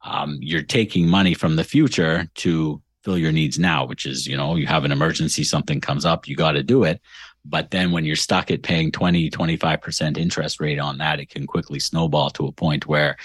um, 0.02 0.38
you're 0.40 0.62
taking 0.62 1.08
money 1.08 1.34
from 1.34 1.56
the 1.56 1.64
future 1.64 2.28
to 2.36 2.80
fill 3.02 3.18
your 3.18 3.32
needs 3.32 3.58
now, 3.58 3.86
which 3.86 4.06
is, 4.06 4.26
you 4.26 4.36
know, 4.36 4.56
you 4.56 4.66
have 4.66 4.84
an 4.84 4.92
emergency, 4.92 5.44
something 5.44 5.80
comes 5.80 6.04
up, 6.04 6.28
you 6.28 6.36
got 6.36 6.52
to 6.52 6.62
do 6.62 6.84
it. 6.84 7.00
But 7.44 7.70
then 7.70 7.92
when 7.92 8.04
you're 8.04 8.16
stuck 8.16 8.50
at 8.50 8.62
paying 8.62 8.90
20, 8.90 9.30
25% 9.30 10.18
interest 10.18 10.60
rate 10.60 10.80
on 10.80 10.98
that, 10.98 11.20
it 11.20 11.30
can 11.30 11.46
quickly 11.46 11.78
snowball 11.78 12.30
to 12.30 12.46
a 12.46 12.52
point 12.52 12.86
where, 12.86 13.16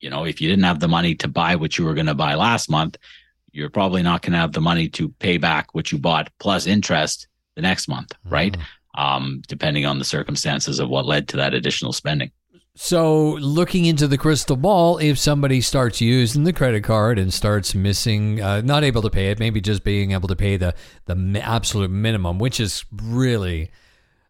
you 0.00 0.10
know, 0.10 0.24
if 0.24 0.40
you 0.40 0.48
didn't 0.48 0.64
have 0.64 0.80
the 0.80 0.88
money 0.88 1.14
to 1.16 1.28
buy 1.28 1.56
what 1.56 1.78
you 1.78 1.84
were 1.84 1.94
going 1.94 2.06
to 2.06 2.14
buy 2.14 2.34
last 2.34 2.68
month, 2.68 2.98
you're 3.52 3.70
probably 3.70 4.02
not 4.02 4.22
going 4.22 4.32
to 4.32 4.38
have 4.38 4.52
the 4.52 4.60
money 4.60 4.88
to 4.90 5.08
pay 5.18 5.38
back 5.38 5.74
what 5.74 5.92
you 5.92 5.98
bought 5.98 6.30
plus 6.38 6.66
interest 6.66 7.28
the 7.54 7.62
next 7.62 7.88
month, 7.88 8.12
right? 8.24 8.56
Um, 8.94 9.42
depending 9.48 9.86
on 9.86 9.98
the 9.98 10.04
circumstances 10.04 10.78
of 10.78 10.90
what 10.90 11.06
led 11.06 11.26
to 11.28 11.38
that 11.38 11.54
additional 11.54 11.94
spending. 11.94 12.30
So, 12.74 13.32
looking 13.32 13.84
into 13.84 14.08
the 14.08 14.16
crystal 14.16 14.56
ball, 14.56 14.96
if 14.96 15.18
somebody 15.18 15.60
starts 15.60 16.00
using 16.00 16.44
the 16.44 16.54
credit 16.54 16.82
card 16.82 17.18
and 17.18 17.32
starts 17.32 17.74
missing, 17.74 18.40
uh, 18.40 18.62
not 18.62 18.82
able 18.82 19.02
to 19.02 19.10
pay 19.10 19.30
it, 19.30 19.38
maybe 19.38 19.60
just 19.60 19.84
being 19.84 20.12
able 20.12 20.28
to 20.28 20.36
pay 20.36 20.56
the 20.56 20.74
the 21.04 21.40
absolute 21.42 21.90
minimum, 21.90 22.38
which 22.38 22.58
is 22.58 22.86
really 22.90 23.70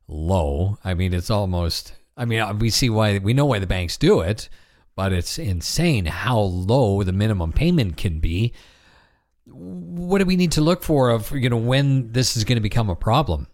low. 0.08 0.78
I 0.84 0.94
mean, 0.94 1.14
it's 1.14 1.30
almost. 1.30 1.94
I 2.16 2.24
mean, 2.24 2.58
we 2.58 2.70
see 2.70 2.90
why 2.90 3.18
we 3.18 3.32
know 3.32 3.46
why 3.46 3.60
the 3.60 3.66
banks 3.66 3.96
do 3.96 4.20
it, 4.20 4.48
but 4.96 5.12
it's 5.12 5.38
insane 5.38 6.06
how 6.06 6.40
low 6.40 7.04
the 7.04 7.12
minimum 7.12 7.52
payment 7.52 7.96
can 7.96 8.18
be. 8.18 8.52
What 9.46 10.18
do 10.18 10.24
we 10.24 10.36
need 10.36 10.52
to 10.52 10.60
look 10.60 10.82
for 10.82 11.10
of 11.10 11.30
you 11.30 11.48
know 11.48 11.56
when 11.56 12.10
this 12.10 12.36
is 12.36 12.42
going 12.42 12.56
to 12.56 12.60
become 12.60 12.90
a 12.90 12.96
problem? 12.96 13.46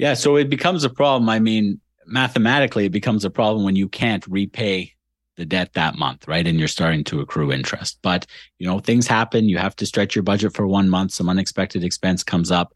Yeah, 0.00 0.14
so 0.14 0.36
it 0.36 0.48
becomes 0.48 0.82
a 0.82 0.88
problem. 0.88 1.28
I 1.28 1.40
mean, 1.40 1.78
mathematically, 2.06 2.86
it 2.86 2.90
becomes 2.90 3.22
a 3.26 3.30
problem 3.30 3.64
when 3.66 3.76
you 3.76 3.86
can't 3.86 4.26
repay 4.26 4.94
the 5.36 5.44
debt 5.44 5.74
that 5.74 5.98
month, 5.98 6.26
right? 6.26 6.46
And 6.46 6.58
you're 6.58 6.68
starting 6.68 7.04
to 7.04 7.20
accrue 7.20 7.52
interest. 7.52 7.98
But, 8.00 8.24
you 8.58 8.66
know, 8.66 8.78
things 8.78 9.06
happen. 9.06 9.50
You 9.50 9.58
have 9.58 9.76
to 9.76 9.84
stretch 9.84 10.16
your 10.16 10.22
budget 10.22 10.54
for 10.54 10.66
one 10.66 10.88
month. 10.88 11.12
Some 11.12 11.28
unexpected 11.28 11.84
expense 11.84 12.24
comes 12.24 12.50
up. 12.50 12.72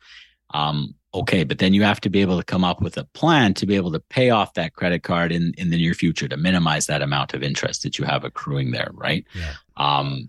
Um, 0.52 0.94
okay, 1.14 1.44
but 1.44 1.60
then 1.60 1.72
you 1.72 1.82
have 1.82 1.98
to 2.02 2.10
be 2.10 2.20
able 2.20 2.36
to 2.36 2.44
come 2.44 2.62
up 2.62 2.82
with 2.82 2.98
a 2.98 3.04
plan 3.14 3.54
to 3.54 3.64
be 3.64 3.74
able 3.74 3.92
to 3.92 4.00
pay 4.00 4.28
off 4.28 4.52
that 4.52 4.74
credit 4.74 5.02
card 5.02 5.32
in, 5.32 5.54
in 5.56 5.70
the 5.70 5.78
near 5.78 5.94
future 5.94 6.28
to 6.28 6.36
minimize 6.36 6.84
that 6.88 7.00
amount 7.00 7.32
of 7.32 7.42
interest 7.42 7.84
that 7.84 7.98
you 7.98 8.04
have 8.04 8.24
accruing 8.24 8.70
there, 8.70 8.90
right? 8.92 9.24
Yeah. 9.34 9.54
Um, 9.78 10.28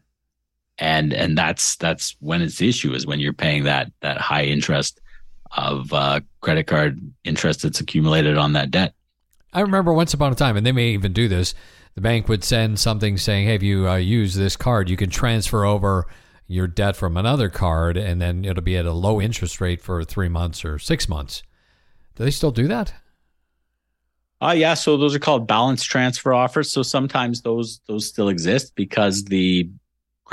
and 0.78 1.14
and 1.14 1.38
that's 1.38 1.75
that's 1.75 2.16
when 2.22 2.42
it's 2.42 2.58
the 2.58 2.70
issue 2.70 2.94
is 2.94 3.06
when 3.06 3.20
you're 3.20 3.34
paying 3.34 3.64
that 3.66 3.92
that 4.00 4.18
high 4.18 4.44
interest 4.44 5.02
of 5.52 5.92
uh, 5.94 6.20
credit 6.42 6.66
card 6.66 7.00
interest 7.24 7.62
that's 7.62 7.80
accumulated 7.80 8.38
on 8.38 8.54
that 8.54 8.72
debt. 8.72 8.94
I 9.54 9.62
remember 9.62 9.94
once 9.94 10.14
upon 10.14 10.32
a 10.32 10.36
time, 10.36 10.58
and 10.58 10.66
they 10.66 10.72
may 10.72 10.90
even 10.90 11.14
do 11.14 11.28
this. 11.28 11.56
The 11.96 12.02
bank 12.02 12.28
would 12.28 12.44
send 12.44 12.80
something 12.80 13.18
saying, 13.18 13.48
"Hey, 13.48 13.56
if 13.56 13.64
you 13.64 13.88
uh, 13.88 13.96
use 13.96 14.36
this 14.36 14.58
card, 14.58 14.90
you 14.90 14.98
can 14.98 15.10
transfer 15.10 15.66
over 15.66 16.08
your 16.48 16.68
debt 16.68 16.96
from 16.96 17.18
another 17.18 17.50
card, 17.50 17.98
and 17.98 18.22
then 18.22 18.44
it'll 18.44 18.64
be 18.64 18.78
at 18.78 18.86
a 18.86 18.92
low 18.92 19.22
interest 19.22 19.62
rate 19.62 19.82
for 19.82 20.04
three 20.04 20.30
months 20.30 20.66
or 20.66 20.78
six 20.78 21.08
months." 21.08 21.42
Do 22.16 22.24
they 22.24 22.32
still 22.32 22.52
do 22.52 22.68
that? 22.68 22.94
Uh 24.42 24.54
yeah, 24.56 24.74
so 24.74 24.98
those 24.98 25.16
are 25.16 25.20
called 25.20 25.48
balance 25.48 25.84
transfer 25.84 26.34
offers. 26.34 26.70
So 26.70 26.84
sometimes 26.84 27.42
those 27.42 27.80
those 27.88 28.08
still 28.08 28.30
exist 28.30 28.75
because 28.75 29.24
the 29.25 29.70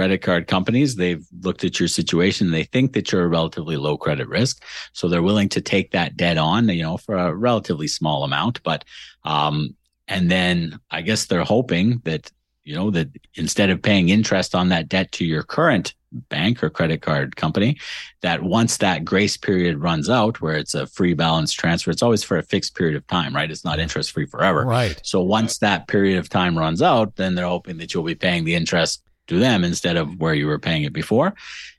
credit 0.03 0.21
card 0.21 0.49
companies 0.49 0.97
they've 0.97 1.25
looked 1.43 1.63
at 1.63 1.79
your 1.79 1.89
situation 1.89 2.51
they 2.51 2.65
think 2.65 2.93
that 2.93 3.13
you're 3.13 3.23
a 3.23 3.29
relatively 3.29 3.77
low 3.77 3.97
credit 3.97 4.27
risk 4.27 4.65
so 4.93 5.07
they're 5.07 5.23
willing 5.23 5.49
to 5.49 5.61
take 5.61 5.93
that 5.93 6.17
debt 6.17 6.37
on 6.37 6.69
you 6.69 6.83
know 6.83 6.97
for 6.97 7.15
a 7.15 7.33
relatively 7.33 7.87
small 7.87 8.25
amount 8.25 8.61
but 8.65 8.85
um 9.23 9.77
and 10.09 10.29
then 10.29 10.77
i 10.91 11.01
guess 11.01 11.27
they're 11.27 11.45
hoping 11.45 12.01
that 12.03 12.33
you 12.65 12.75
know, 12.75 12.91
that 12.91 13.09
instead 13.35 13.71
of 13.71 13.83
paying 13.83 14.09
interest 14.09 14.55
on 14.55 14.69
that 14.69 14.89
debt 14.89 15.11
to 15.13 15.25
your 15.25 15.43
current 15.43 15.95
bank 16.13 16.63
or 16.63 16.71
credit 16.71 17.03
card 17.03 17.37
company, 17.37 17.79
that 18.21 18.43
once 18.43 18.77
that 18.77 19.05
grace 19.05 19.37
period 19.37 19.79
runs 19.79 20.09
out, 20.09 20.41
where 20.41 20.55
it's 20.55 20.75
a 20.75 20.87
free 20.87 21.15
balance 21.15 21.53
transfer, 21.53 21.91
it's 21.91 22.03
always 22.03 22.23
for 22.23 22.39
a 22.39 22.43
fixed 22.43 22.77
period 22.77 22.97
of 22.97 23.07
time, 23.07 23.35
right? 23.35 23.51
It's 23.51 23.65
not 23.65 23.81
interest 23.81 24.13
free 24.13 24.27
forever. 24.27 24.65
Right. 24.65 25.01
So 25.03 25.23
once 25.23 25.59
that 25.59 25.89
period 25.89 26.19
of 26.19 26.29
time 26.29 26.57
runs 26.57 26.83
out, 26.83 27.17
then 27.17 27.35
they're 27.35 27.47
hoping 27.47 27.79
that 27.79 27.95
you'll 27.95 28.05
be 28.05 28.15
paying 28.15 28.45
the 28.45 28.55
interest 28.55 29.03
to 29.33 29.39
them 29.39 29.65
instead 29.65 29.97
of 29.97 30.21
where 30.21 30.35
you 30.35 30.47
were 30.47 30.59
paying 30.59 30.85
it 30.85 30.93
before. 30.93 31.35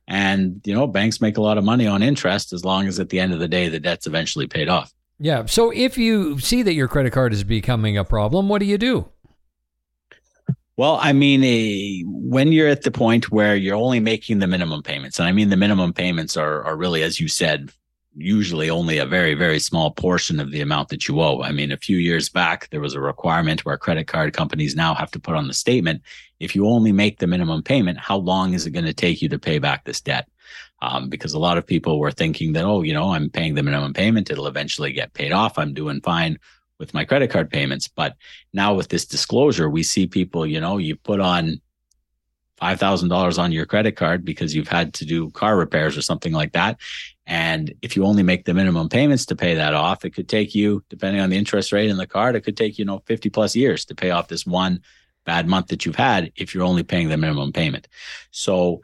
And, 0.07 0.61
you 0.65 0.73
know, 0.73 0.85
banks 0.85 1.21
make 1.21 1.37
a 1.37 1.41
lot 1.41 1.57
of 1.57 1.63
money 1.63 1.87
on 1.87 2.03
interest 2.03 2.51
as 2.51 2.65
long 2.65 2.87
as 2.87 2.99
at 2.99 3.09
the 3.09 3.19
end 3.19 3.33
of 3.33 3.39
the 3.39 3.47
day, 3.47 3.69
the 3.69 3.79
debt's 3.79 4.05
eventually 4.05 4.47
paid 4.47 4.67
off. 4.67 4.93
Yeah. 5.19 5.45
So 5.45 5.71
if 5.71 5.97
you 5.97 6.39
see 6.39 6.63
that 6.63 6.73
your 6.73 6.89
credit 6.89 7.13
card 7.13 7.31
is 7.31 7.43
becoming 7.43 7.97
a 7.97 8.03
problem, 8.03 8.49
what 8.49 8.59
do 8.59 8.65
you 8.65 8.77
do? 8.77 9.09
Well, 10.75 10.97
I 11.01 11.13
mean, 11.13 11.43
a, 11.43 12.01
when 12.07 12.51
you're 12.51 12.67
at 12.67 12.81
the 12.81 12.91
point 12.91 13.31
where 13.31 13.55
you're 13.55 13.75
only 13.75 13.99
making 13.99 14.39
the 14.39 14.47
minimum 14.47 14.81
payments, 14.81 15.19
and 15.19 15.27
I 15.27 15.31
mean 15.31 15.49
the 15.49 15.57
minimum 15.57 15.93
payments 15.93 16.35
are 16.35 16.63
are 16.63 16.75
really, 16.75 17.03
as 17.03 17.19
you 17.19 17.27
said, 17.27 17.71
usually 18.15 18.69
only 18.69 18.99
a 18.99 19.05
very 19.05 19.33
very 19.33 19.59
small 19.59 19.89
portion 19.91 20.39
of 20.39 20.51
the 20.51 20.61
amount 20.61 20.89
that 20.89 21.07
you 21.07 21.19
owe. 21.21 21.41
I 21.41 21.51
mean, 21.51 21.71
a 21.71 21.77
few 21.77 21.97
years 21.97 22.29
back 22.29 22.69
there 22.69 22.81
was 22.81 22.93
a 22.93 23.01
requirement 23.01 23.65
where 23.65 23.77
credit 23.77 24.07
card 24.07 24.33
companies 24.33 24.75
now 24.75 24.93
have 24.93 25.11
to 25.11 25.19
put 25.19 25.35
on 25.35 25.47
the 25.47 25.53
statement 25.53 26.01
if 26.43 26.55
you 26.55 26.67
only 26.67 26.91
make 26.91 27.19
the 27.19 27.27
minimum 27.27 27.63
payment, 27.63 27.97
how 27.97 28.17
long 28.17 28.53
is 28.53 28.65
it 28.65 28.71
going 28.71 28.85
to 28.85 28.93
take 28.93 29.21
you 29.21 29.29
to 29.29 29.39
pay 29.39 29.59
back 29.59 29.85
this 29.85 30.01
debt? 30.01 30.27
Um, 30.81 31.07
because 31.07 31.33
a 31.33 31.39
lot 31.39 31.57
of 31.57 31.65
people 31.65 31.99
were 31.99 32.11
thinking 32.11 32.51
that, 32.53 32.65
oh, 32.65 32.81
you 32.81 32.93
know, 32.93 33.13
I'm 33.13 33.29
paying 33.29 33.55
the 33.55 33.63
minimum 33.63 33.93
payment, 33.93 34.29
it'll 34.29 34.47
eventually 34.47 34.91
get 34.91 35.13
paid 35.13 35.31
off. 35.31 35.57
I'm 35.57 35.73
doing 35.73 36.01
fine 36.01 36.37
with 36.79 36.93
my 36.93 37.05
credit 37.05 37.29
card 37.29 37.49
payments. 37.49 37.87
But 37.87 38.17
now 38.51 38.73
with 38.73 38.89
this 38.89 39.05
disclosure, 39.05 39.69
we 39.69 39.83
see 39.83 40.05
people, 40.05 40.45
you 40.45 40.59
know, 40.59 40.77
you 40.77 40.97
put 40.97 41.21
on 41.21 41.61
$5,000 42.61 43.39
on 43.39 43.51
your 43.53 43.65
credit 43.65 43.95
card 43.95 44.25
because 44.25 44.53
you've 44.53 44.67
had 44.67 44.93
to 44.95 45.05
do 45.05 45.31
car 45.31 45.55
repairs 45.55 45.97
or 45.97 46.01
something 46.01 46.33
like 46.33 46.51
that. 46.51 46.77
And 47.25 47.73
if 47.81 47.95
you 47.95 48.05
only 48.05 48.23
make 48.23 48.45
the 48.45 48.53
minimum 48.53 48.89
payments 48.89 49.25
to 49.27 49.35
pay 49.35 49.55
that 49.55 49.73
off, 49.73 50.03
it 50.03 50.13
could 50.13 50.27
take 50.27 50.53
you, 50.53 50.83
depending 50.89 51.21
on 51.21 51.29
the 51.29 51.37
interest 51.37 51.71
rate 51.71 51.89
in 51.89 51.97
the 51.97 52.07
card, 52.07 52.35
it 52.35 52.41
could 52.41 52.57
take, 52.57 52.77
you 52.77 52.85
know, 52.85 53.01
50 53.05 53.29
plus 53.29 53.55
years 53.55 53.85
to 53.85 53.95
pay 53.95 54.11
off 54.11 54.27
this 54.27 54.45
one 54.45 54.81
bad 55.25 55.47
month 55.47 55.67
that 55.67 55.85
you've 55.85 55.95
had 55.95 56.31
if 56.35 56.53
you're 56.53 56.65
only 56.65 56.83
paying 56.83 57.07
the 57.07 57.17
minimum 57.17 57.53
payment. 57.53 57.87
So 58.31 58.81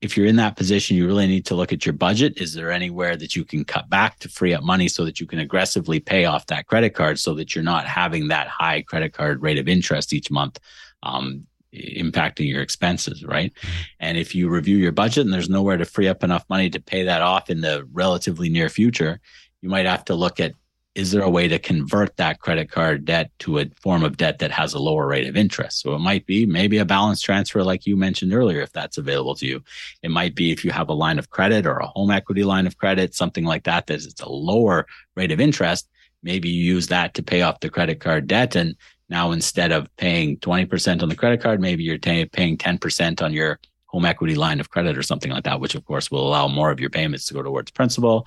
if 0.00 0.16
you're 0.16 0.26
in 0.26 0.36
that 0.36 0.56
position, 0.56 0.96
you 0.96 1.06
really 1.06 1.26
need 1.26 1.46
to 1.46 1.54
look 1.54 1.72
at 1.72 1.84
your 1.84 1.92
budget. 1.92 2.40
Is 2.40 2.54
there 2.54 2.70
anywhere 2.70 3.16
that 3.16 3.34
you 3.34 3.44
can 3.44 3.64
cut 3.64 3.88
back 3.88 4.18
to 4.20 4.28
free 4.28 4.54
up 4.54 4.62
money 4.62 4.86
so 4.86 5.04
that 5.04 5.18
you 5.18 5.26
can 5.26 5.40
aggressively 5.40 5.98
pay 5.98 6.24
off 6.24 6.46
that 6.46 6.66
credit 6.66 6.90
card 6.90 7.18
so 7.18 7.34
that 7.34 7.54
you're 7.54 7.64
not 7.64 7.86
having 7.86 8.28
that 8.28 8.48
high 8.48 8.82
credit 8.82 9.12
card 9.12 9.42
rate 9.42 9.58
of 9.58 9.66
interest 9.66 10.12
each 10.12 10.30
month? 10.30 10.60
Um, 11.02 11.46
impacting 11.74 12.48
your 12.48 12.62
expenses, 12.62 13.24
right? 13.24 13.52
Mm-hmm. 13.54 13.82
And 14.00 14.18
if 14.18 14.34
you 14.34 14.48
review 14.48 14.76
your 14.76 14.92
budget 14.92 15.24
and 15.24 15.32
there's 15.32 15.50
nowhere 15.50 15.76
to 15.76 15.84
free 15.84 16.08
up 16.08 16.24
enough 16.24 16.44
money 16.48 16.70
to 16.70 16.80
pay 16.80 17.04
that 17.04 17.22
off 17.22 17.50
in 17.50 17.60
the 17.60 17.86
relatively 17.92 18.48
near 18.48 18.68
future, 18.68 19.20
you 19.60 19.68
might 19.68 19.86
have 19.86 20.04
to 20.06 20.14
look 20.14 20.40
at 20.40 20.52
is 20.98 21.12
there 21.12 21.22
a 21.22 21.30
way 21.30 21.46
to 21.46 21.60
convert 21.60 22.16
that 22.16 22.40
credit 22.40 22.72
card 22.72 23.04
debt 23.04 23.30
to 23.38 23.58
a 23.58 23.66
form 23.80 24.02
of 24.02 24.16
debt 24.16 24.40
that 24.40 24.50
has 24.50 24.74
a 24.74 24.80
lower 24.80 25.06
rate 25.06 25.28
of 25.28 25.36
interest? 25.36 25.80
So 25.80 25.94
it 25.94 26.00
might 26.00 26.26
be 26.26 26.44
maybe 26.44 26.78
a 26.78 26.84
balance 26.84 27.20
transfer, 27.20 27.62
like 27.62 27.86
you 27.86 27.96
mentioned 27.96 28.34
earlier, 28.34 28.62
if 28.62 28.72
that's 28.72 28.98
available 28.98 29.36
to 29.36 29.46
you. 29.46 29.62
It 30.02 30.10
might 30.10 30.34
be 30.34 30.50
if 30.50 30.64
you 30.64 30.72
have 30.72 30.88
a 30.88 30.94
line 30.94 31.20
of 31.20 31.30
credit 31.30 31.66
or 31.66 31.76
a 31.76 31.86
home 31.86 32.10
equity 32.10 32.42
line 32.42 32.66
of 32.66 32.78
credit, 32.78 33.14
something 33.14 33.44
like 33.44 33.62
that, 33.62 33.86
that 33.86 34.04
it's 34.04 34.20
a 34.20 34.28
lower 34.28 34.86
rate 35.14 35.30
of 35.30 35.38
interest. 35.38 35.88
Maybe 36.24 36.48
you 36.48 36.74
use 36.74 36.88
that 36.88 37.14
to 37.14 37.22
pay 37.22 37.42
off 37.42 37.60
the 37.60 37.70
credit 37.70 38.00
card 38.00 38.26
debt. 38.26 38.56
And 38.56 38.74
now 39.08 39.32
instead 39.32 39.72
of 39.72 39.94
paying 39.96 40.36
20% 40.38 41.02
on 41.02 41.08
the 41.08 41.16
credit 41.16 41.40
card, 41.40 41.60
maybe 41.60 41.82
you're 41.82 41.98
t- 41.98 42.26
paying 42.26 42.56
10% 42.56 43.22
on 43.22 43.32
your 43.32 43.58
home 43.86 44.04
equity 44.04 44.34
line 44.34 44.60
of 44.60 44.70
credit 44.70 44.98
or 44.98 45.02
something 45.02 45.30
like 45.30 45.44
that, 45.44 45.60
which 45.60 45.74
of 45.74 45.84
course 45.84 46.10
will 46.10 46.26
allow 46.26 46.46
more 46.46 46.70
of 46.70 46.80
your 46.80 46.90
payments 46.90 47.26
to 47.26 47.34
go 47.34 47.42
towards 47.42 47.70
principal 47.70 48.26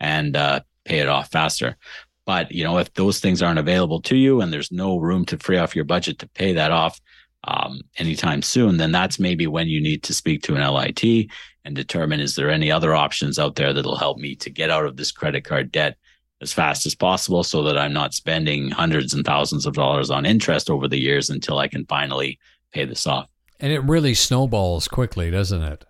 and 0.00 0.36
uh, 0.36 0.60
pay 0.84 1.00
it 1.00 1.08
off 1.08 1.30
faster. 1.30 1.76
But 2.24 2.50
you 2.50 2.64
know, 2.64 2.78
if 2.78 2.92
those 2.94 3.20
things 3.20 3.42
aren't 3.42 3.58
available 3.58 4.00
to 4.02 4.16
you 4.16 4.40
and 4.40 4.52
there's 4.52 4.72
no 4.72 4.98
room 4.98 5.24
to 5.26 5.38
free 5.38 5.58
off 5.58 5.76
your 5.76 5.84
budget 5.84 6.18
to 6.20 6.28
pay 6.28 6.54
that 6.54 6.70
off 6.70 7.00
um, 7.44 7.80
anytime 7.98 8.40
soon, 8.40 8.78
then 8.78 8.92
that's 8.92 9.18
maybe 9.18 9.46
when 9.46 9.66
you 9.66 9.80
need 9.80 10.02
to 10.04 10.14
speak 10.14 10.42
to 10.44 10.54
an 10.54 10.66
LIT 10.66 11.28
and 11.64 11.76
determine 11.76 12.20
is 12.20 12.34
there 12.36 12.50
any 12.50 12.70
other 12.70 12.94
options 12.94 13.38
out 13.38 13.56
there 13.56 13.72
that'll 13.72 13.96
help 13.96 14.18
me 14.18 14.34
to 14.36 14.50
get 14.50 14.70
out 14.70 14.86
of 14.86 14.96
this 14.96 15.12
credit 15.12 15.44
card 15.44 15.70
debt 15.70 15.96
as 16.42 16.52
fast 16.52 16.84
as 16.84 16.94
possible 16.94 17.44
so 17.44 17.62
that 17.62 17.78
I'm 17.78 17.92
not 17.92 18.12
spending 18.12 18.70
hundreds 18.70 19.14
and 19.14 19.24
thousands 19.24 19.64
of 19.64 19.74
dollars 19.74 20.10
on 20.10 20.26
interest 20.26 20.68
over 20.68 20.88
the 20.88 21.00
years 21.00 21.30
until 21.30 21.58
I 21.58 21.68
can 21.68 21.86
finally 21.86 22.38
pay 22.72 22.84
this 22.84 23.06
off. 23.06 23.28
And 23.60 23.72
it 23.72 23.80
really 23.84 24.14
snowballs 24.14 24.88
quickly, 24.88 25.30
doesn't 25.30 25.62
it? 25.62 25.84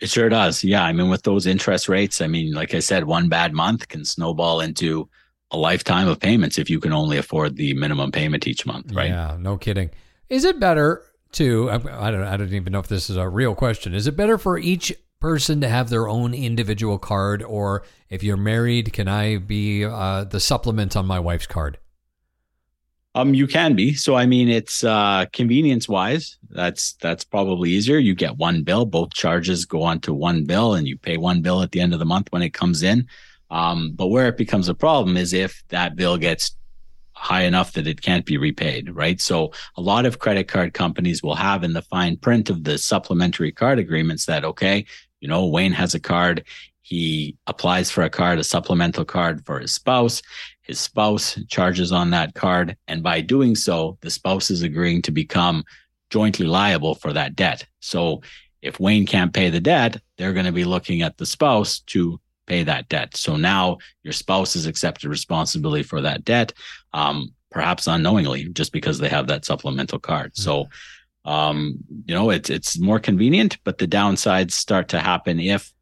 It 0.00 0.10
sure 0.10 0.28
does. 0.28 0.62
Yeah. 0.62 0.84
I 0.84 0.92
mean, 0.92 1.08
with 1.08 1.22
those 1.22 1.46
interest 1.46 1.88
rates, 1.88 2.20
I 2.20 2.26
mean, 2.26 2.52
like 2.52 2.74
I 2.74 2.80
said, 2.80 3.04
one 3.04 3.28
bad 3.28 3.54
month 3.54 3.88
can 3.88 4.04
snowball 4.04 4.60
into 4.60 5.08
a 5.50 5.56
lifetime 5.56 6.08
of 6.08 6.20
payments 6.20 6.58
if 6.58 6.68
you 6.68 6.80
can 6.80 6.92
only 6.92 7.16
afford 7.16 7.56
the 7.56 7.72
minimum 7.74 8.12
payment 8.12 8.46
each 8.46 8.66
month, 8.66 8.92
right? 8.92 9.10
Yeah, 9.10 9.36
no 9.38 9.56
kidding. 9.56 9.90
Is 10.28 10.44
it 10.44 10.60
better 10.60 11.02
to 11.32 11.70
I 11.70 12.10
don't 12.10 12.24
I 12.24 12.36
don't 12.36 12.52
even 12.52 12.72
know 12.72 12.80
if 12.80 12.88
this 12.88 13.08
is 13.08 13.16
a 13.16 13.28
real 13.28 13.54
question. 13.54 13.94
Is 13.94 14.06
it 14.06 14.16
better 14.16 14.38
for 14.38 14.58
each 14.58 14.92
person 15.22 15.60
to 15.60 15.68
have 15.68 15.88
their 15.88 16.08
own 16.08 16.34
individual 16.34 16.98
card 16.98 17.44
or 17.44 17.84
if 18.10 18.24
you're 18.24 18.36
married, 18.36 18.92
can 18.92 19.06
I 19.06 19.38
be 19.38 19.84
uh, 19.84 20.24
the 20.24 20.40
supplement 20.40 20.96
on 20.96 21.06
my 21.06 21.20
wife's 21.20 21.46
card? 21.46 21.78
Um, 23.14 23.32
you 23.32 23.46
can 23.46 23.76
be. 23.76 23.94
So 23.94 24.16
I 24.16 24.26
mean, 24.26 24.48
it's 24.48 24.82
uh, 24.82 25.26
convenience 25.32 25.88
wise. 25.88 26.38
That's 26.50 26.94
that's 26.94 27.24
probably 27.24 27.70
easier. 27.70 27.98
You 27.98 28.16
get 28.16 28.36
one 28.36 28.64
bill. 28.64 28.84
Both 28.84 29.14
charges 29.14 29.64
go 29.64 29.82
onto 29.82 30.12
one 30.12 30.44
bill, 30.44 30.74
and 30.74 30.88
you 30.88 30.98
pay 30.98 31.18
one 31.18 31.40
bill 31.40 31.62
at 31.62 31.70
the 31.70 31.80
end 31.80 31.92
of 31.92 32.00
the 32.00 32.06
month 32.06 32.28
when 32.32 32.42
it 32.42 32.54
comes 32.54 32.82
in. 32.82 33.06
Um, 33.50 33.92
but 33.94 34.08
where 34.08 34.28
it 34.28 34.38
becomes 34.38 34.68
a 34.68 34.74
problem 34.74 35.16
is 35.16 35.32
if 35.32 35.62
that 35.68 35.94
bill 35.94 36.16
gets 36.16 36.56
high 37.12 37.42
enough 37.42 37.74
that 37.74 37.86
it 37.86 38.02
can't 38.02 38.26
be 38.26 38.36
repaid, 38.36 38.90
right? 38.90 39.20
So 39.20 39.52
a 39.76 39.80
lot 39.80 40.06
of 40.06 40.18
credit 40.18 40.48
card 40.48 40.74
companies 40.74 41.22
will 41.22 41.36
have 41.36 41.62
in 41.62 41.74
the 41.74 41.82
fine 41.82 42.16
print 42.16 42.50
of 42.50 42.64
the 42.64 42.78
supplementary 42.78 43.52
card 43.52 43.78
agreements 43.78 44.26
that 44.26 44.44
okay, 44.44 44.86
you 45.22 45.28
know, 45.28 45.46
Wayne 45.46 45.72
has 45.72 45.94
a 45.94 46.00
card. 46.00 46.44
He 46.82 47.38
applies 47.46 47.90
for 47.90 48.02
a 48.02 48.10
card, 48.10 48.38
a 48.38 48.44
supplemental 48.44 49.06
card 49.06 49.46
for 49.46 49.58
his 49.60 49.72
spouse 49.72 50.20
his 50.62 50.80
spouse 50.80 51.38
charges 51.48 51.92
on 51.92 52.10
that 52.10 52.34
card. 52.34 52.76
And 52.88 53.02
by 53.02 53.20
doing 53.20 53.54
so, 53.54 53.98
the 54.00 54.10
spouse 54.10 54.50
is 54.50 54.62
agreeing 54.62 55.02
to 55.02 55.10
become 55.10 55.64
jointly 56.10 56.46
liable 56.46 56.94
for 56.94 57.12
that 57.12 57.36
debt. 57.36 57.66
So 57.80 58.22
if 58.62 58.78
Wayne 58.78 59.06
can't 59.06 59.34
pay 59.34 59.50
the 59.50 59.60
debt, 59.60 60.00
they're 60.16 60.32
going 60.32 60.46
to 60.46 60.52
be 60.52 60.64
looking 60.64 61.02
at 61.02 61.18
the 61.18 61.26
spouse 61.26 61.80
to 61.80 62.20
pay 62.46 62.62
that 62.64 62.88
debt. 62.88 63.16
So 63.16 63.36
now 63.36 63.78
your 64.02 64.12
spouse 64.12 64.54
has 64.54 64.66
accepted 64.66 65.08
responsibility 65.08 65.82
for 65.82 66.00
that 66.00 66.24
debt, 66.24 66.52
um, 66.92 67.34
perhaps 67.50 67.86
unknowingly, 67.86 68.48
just 68.50 68.72
because 68.72 68.98
they 68.98 69.08
have 69.08 69.26
that 69.26 69.44
supplemental 69.44 69.98
card. 69.98 70.36
So, 70.36 70.68
um, 71.24 71.78
you 72.06 72.14
know, 72.14 72.30
it's 72.30 72.50
it's 72.50 72.78
more 72.78 72.98
convenient, 72.98 73.58
but 73.64 73.78
the 73.78 73.86
downsides 73.86 74.52
start 74.52 74.88
to 74.88 75.00
happen 75.00 75.38
if 75.38 75.72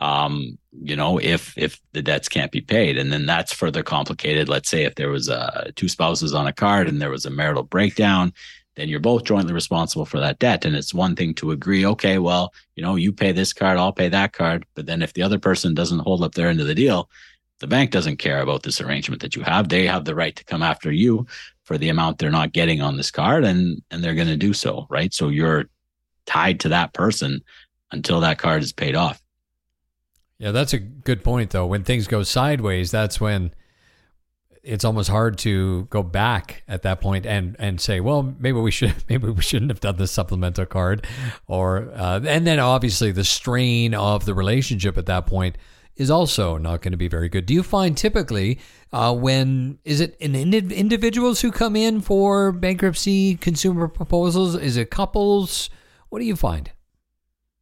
um, 0.00 0.58
you 0.82 0.96
know, 0.96 1.18
if 1.18 1.56
if 1.56 1.80
the 1.92 2.02
debts 2.02 2.28
can't 2.28 2.52
be 2.52 2.60
paid, 2.60 2.96
and 2.96 3.12
then 3.12 3.26
that's 3.26 3.52
further 3.52 3.82
complicated. 3.82 4.48
Let's 4.48 4.68
say 4.68 4.84
if 4.84 4.94
there 4.94 5.10
was 5.10 5.28
uh, 5.28 5.70
two 5.76 5.88
spouses 5.88 6.34
on 6.34 6.46
a 6.46 6.52
card 6.52 6.88
and 6.88 7.00
there 7.00 7.10
was 7.10 7.26
a 7.26 7.30
marital 7.30 7.62
breakdown, 7.62 8.32
then 8.76 8.88
you're 8.88 9.00
both 9.00 9.24
jointly 9.24 9.52
responsible 9.52 10.06
for 10.06 10.20
that 10.20 10.38
debt. 10.38 10.64
And 10.64 10.74
it's 10.74 10.94
one 10.94 11.16
thing 11.16 11.34
to 11.34 11.50
agree, 11.50 11.84
okay, 11.84 12.18
well, 12.18 12.54
you 12.76 12.82
know, 12.82 12.96
you 12.96 13.12
pay 13.12 13.32
this 13.32 13.52
card, 13.52 13.78
I'll 13.78 13.92
pay 13.92 14.08
that 14.08 14.32
card. 14.32 14.64
But 14.74 14.86
then 14.86 15.02
if 15.02 15.12
the 15.12 15.22
other 15.22 15.38
person 15.38 15.74
doesn't 15.74 15.98
hold 16.00 16.22
up 16.22 16.34
their 16.34 16.48
end 16.48 16.60
of 16.60 16.66
the 16.66 16.74
deal, 16.74 17.10
the 17.58 17.66
bank 17.66 17.90
doesn't 17.90 18.16
care 18.16 18.40
about 18.40 18.62
this 18.62 18.80
arrangement 18.80 19.20
that 19.20 19.36
you 19.36 19.42
have. 19.42 19.68
They 19.68 19.86
have 19.86 20.06
the 20.06 20.14
right 20.14 20.34
to 20.34 20.44
come 20.44 20.62
after 20.62 20.90
you 20.90 21.26
for 21.70 21.78
the 21.78 21.88
amount 21.88 22.18
they're 22.18 22.32
not 22.32 22.52
getting 22.52 22.82
on 22.82 22.96
this 22.96 23.12
card, 23.12 23.44
and 23.44 23.80
and 23.92 24.02
they're 24.02 24.16
going 24.16 24.26
to 24.26 24.36
do 24.36 24.52
so, 24.52 24.88
right? 24.90 25.14
So 25.14 25.28
you're 25.28 25.66
tied 26.26 26.58
to 26.60 26.70
that 26.70 26.92
person 26.94 27.44
until 27.92 28.18
that 28.22 28.38
card 28.38 28.64
is 28.64 28.72
paid 28.72 28.96
off. 28.96 29.22
Yeah, 30.38 30.50
that's 30.50 30.72
a 30.72 30.80
good 30.80 31.22
point, 31.22 31.50
though. 31.50 31.66
When 31.66 31.84
things 31.84 32.08
go 32.08 32.24
sideways, 32.24 32.90
that's 32.90 33.20
when 33.20 33.54
it's 34.64 34.84
almost 34.84 35.10
hard 35.10 35.38
to 35.38 35.84
go 35.90 36.02
back 36.02 36.64
at 36.66 36.82
that 36.82 37.00
point 37.00 37.24
and 37.24 37.54
and 37.60 37.80
say, 37.80 38.00
well, 38.00 38.34
maybe 38.40 38.58
we 38.58 38.72
should 38.72 38.96
maybe 39.08 39.30
we 39.30 39.40
shouldn't 39.40 39.70
have 39.70 39.78
done 39.78 39.94
the 39.94 40.08
supplemental 40.08 40.66
card, 40.66 41.06
or 41.46 41.88
uh, 41.94 42.18
and 42.26 42.48
then 42.48 42.58
obviously 42.58 43.12
the 43.12 43.22
strain 43.22 43.94
of 43.94 44.24
the 44.24 44.34
relationship 44.34 44.98
at 44.98 45.06
that 45.06 45.24
point 45.24 45.56
is 46.00 46.10
also 46.10 46.56
not 46.56 46.80
going 46.80 46.92
to 46.92 46.96
be 46.96 47.08
very 47.08 47.28
good. 47.28 47.44
Do 47.44 47.52
you 47.52 47.62
find 47.62 47.94
typically 47.94 48.58
uh, 48.90 49.14
when 49.14 49.78
is 49.84 50.00
it 50.00 50.16
in 50.18 50.34
individuals 50.34 51.42
who 51.42 51.52
come 51.52 51.76
in 51.76 52.00
for 52.00 52.52
bankruptcy 52.52 53.34
consumer 53.34 53.86
proposals? 53.86 54.54
Is 54.54 54.78
it 54.78 54.90
couples? 54.90 55.68
What 56.08 56.20
do 56.20 56.24
you 56.24 56.36
find? 56.36 56.70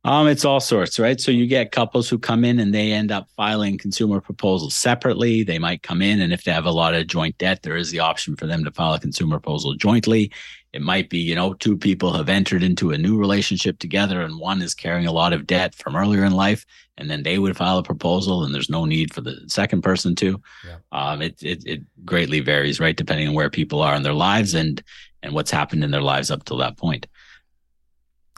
Um, 0.04 0.28
it's 0.28 0.44
all 0.44 0.60
sorts, 0.60 0.98
right? 0.98 1.20
So 1.20 1.32
you 1.32 1.46
get 1.46 1.72
couples 1.72 2.08
who 2.08 2.18
come 2.18 2.44
in 2.44 2.60
and 2.60 2.72
they 2.72 2.92
end 2.92 3.10
up 3.10 3.28
filing 3.36 3.78
consumer 3.78 4.20
proposals 4.20 4.76
separately. 4.76 5.42
They 5.42 5.58
might 5.58 5.82
come 5.82 6.02
in 6.02 6.20
and 6.20 6.32
if 6.32 6.44
they 6.44 6.52
have 6.52 6.66
a 6.66 6.70
lot 6.70 6.94
of 6.94 7.08
joint 7.08 7.36
debt, 7.38 7.62
there 7.62 7.76
is 7.76 7.90
the 7.90 7.98
option 7.98 8.36
for 8.36 8.46
them 8.46 8.64
to 8.64 8.70
file 8.70 8.94
a 8.94 9.00
consumer 9.00 9.40
proposal 9.40 9.74
jointly. 9.74 10.30
It 10.72 10.82
might 10.82 11.10
be, 11.10 11.18
you 11.18 11.34
know, 11.34 11.54
two 11.54 11.76
people 11.76 12.12
have 12.12 12.28
entered 12.28 12.62
into 12.62 12.92
a 12.92 12.98
new 12.98 13.18
relationship 13.18 13.80
together 13.80 14.22
and 14.22 14.38
one 14.38 14.62
is 14.62 14.74
carrying 14.74 15.06
a 15.06 15.12
lot 15.12 15.32
of 15.32 15.46
debt 15.46 15.74
from 15.74 15.96
earlier 15.96 16.24
in 16.24 16.32
life 16.32 16.64
and 16.96 17.10
then 17.10 17.24
they 17.24 17.38
would 17.38 17.56
file 17.56 17.78
a 17.78 17.82
proposal 17.82 18.44
and 18.44 18.54
there's 18.54 18.70
no 18.70 18.84
need 18.84 19.12
for 19.12 19.20
the 19.20 19.36
second 19.48 19.82
person 19.82 20.14
to. 20.16 20.40
Yeah. 20.64 20.76
Um, 20.92 21.22
it, 21.22 21.42
it, 21.42 21.64
it 21.66 21.82
greatly 22.04 22.38
varies, 22.38 22.78
right? 22.78 22.96
Depending 22.96 23.28
on 23.28 23.34
where 23.34 23.50
people 23.50 23.82
are 23.82 23.96
in 23.96 24.04
their 24.04 24.14
lives 24.14 24.54
and, 24.54 24.80
and 25.24 25.34
what's 25.34 25.50
happened 25.50 25.82
in 25.82 25.90
their 25.90 26.02
lives 26.02 26.30
up 26.30 26.44
till 26.44 26.58
that 26.58 26.76
point. 26.76 27.06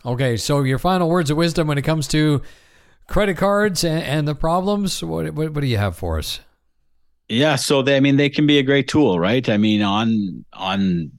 Okay, 0.04 0.36
so 0.36 0.62
your 0.62 0.78
final 0.78 1.08
words 1.08 1.30
of 1.30 1.36
wisdom 1.36 1.66
when 1.66 1.76
it 1.76 1.82
comes 1.82 2.08
to 2.08 2.40
credit 3.06 3.36
cards 3.36 3.84
and, 3.84 4.02
and 4.02 4.28
the 4.28 4.34
problems. 4.34 5.02
What, 5.02 5.34
what, 5.34 5.52
what 5.52 5.60
do 5.60 5.66
you 5.66 5.76
have 5.76 5.96
for 5.96 6.18
us? 6.18 6.40
Yeah, 7.28 7.56
so 7.56 7.82
they, 7.82 7.96
I 7.96 8.00
mean, 8.00 8.16
they 8.16 8.30
can 8.30 8.46
be 8.46 8.58
a 8.58 8.62
great 8.62 8.88
tool, 8.88 9.20
right? 9.20 9.48
I 9.48 9.56
mean, 9.56 9.82
on 9.82 10.44
on 10.52 11.12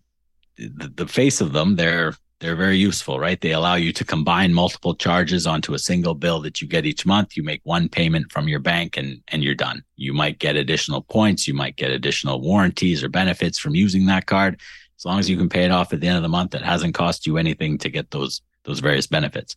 the, 0.57 0.91
the 0.95 1.07
face 1.07 1.39
of 1.39 1.53
them, 1.53 1.77
they're 1.77 2.15
they're 2.39 2.55
very 2.55 2.75
useful, 2.75 3.19
right? 3.19 3.39
They 3.39 3.51
allow 3.51 3.75
you 3.75 3.93
to 3.93 4.03
combine 4.03 4.53
multiple 4.53 4.95
charges 4.95 5.45
onto 5.47 5.73
a 5.73 5.79
single 5.79 6.15
bill 6.15 6.41
that 6.41 6.59
you 6.59 6.67
get 6.67 6.85
each 6.85 7.05
month. 7.05 7.37
You 7.37 7.43
make 7.43 7.61
one 7.63 7.87
payment 7.87 8.31
from 8.31 8.49
your 8.49 8.59
bank 8.59 8.97
and 8.97 9.21
and 9.29 9.41
you're 9.41 9.55
done. 9.55 9.83
You 9.95 10.11
might 10.11 10.39
get 10.39 10.57
additional 10.57 11.01
points, 11.01 11.47
you 11.47 11.53
might 11.53 11.77
get 11.77 11.91
additional 11.91 12.41
warranties 12.41 13.03
or 13.03 13.09
benefits 13.09 13.57
from 13.57 13.75
using 13.75 14.07
that 14.07 14.25
card. 14.25 14.59
As 14.97 15.05
long 15.05 15.17
as 15.17 15.29
you 15.29 15.37
can 15.37 15.49
pay 15.49 15.63
it 15.63 15.71
off 15.71 15.93
at 15.93 16.01
the 16.01 16.07
end 16.07 16.17
of 16.17 16.23
the 16.23 16.29
month, 16.29 16.55
it 16.55 16.61
hasn't 16.61 16.93
cost 16.93 17.25
you 17.25 17.37
anything 17.37 17.77
to 17.77 17.89
get 17.89 18.11
those 18.11 18.41
those 18.63 18.79
various 18.79 19.07
benefits. 19.07 19.55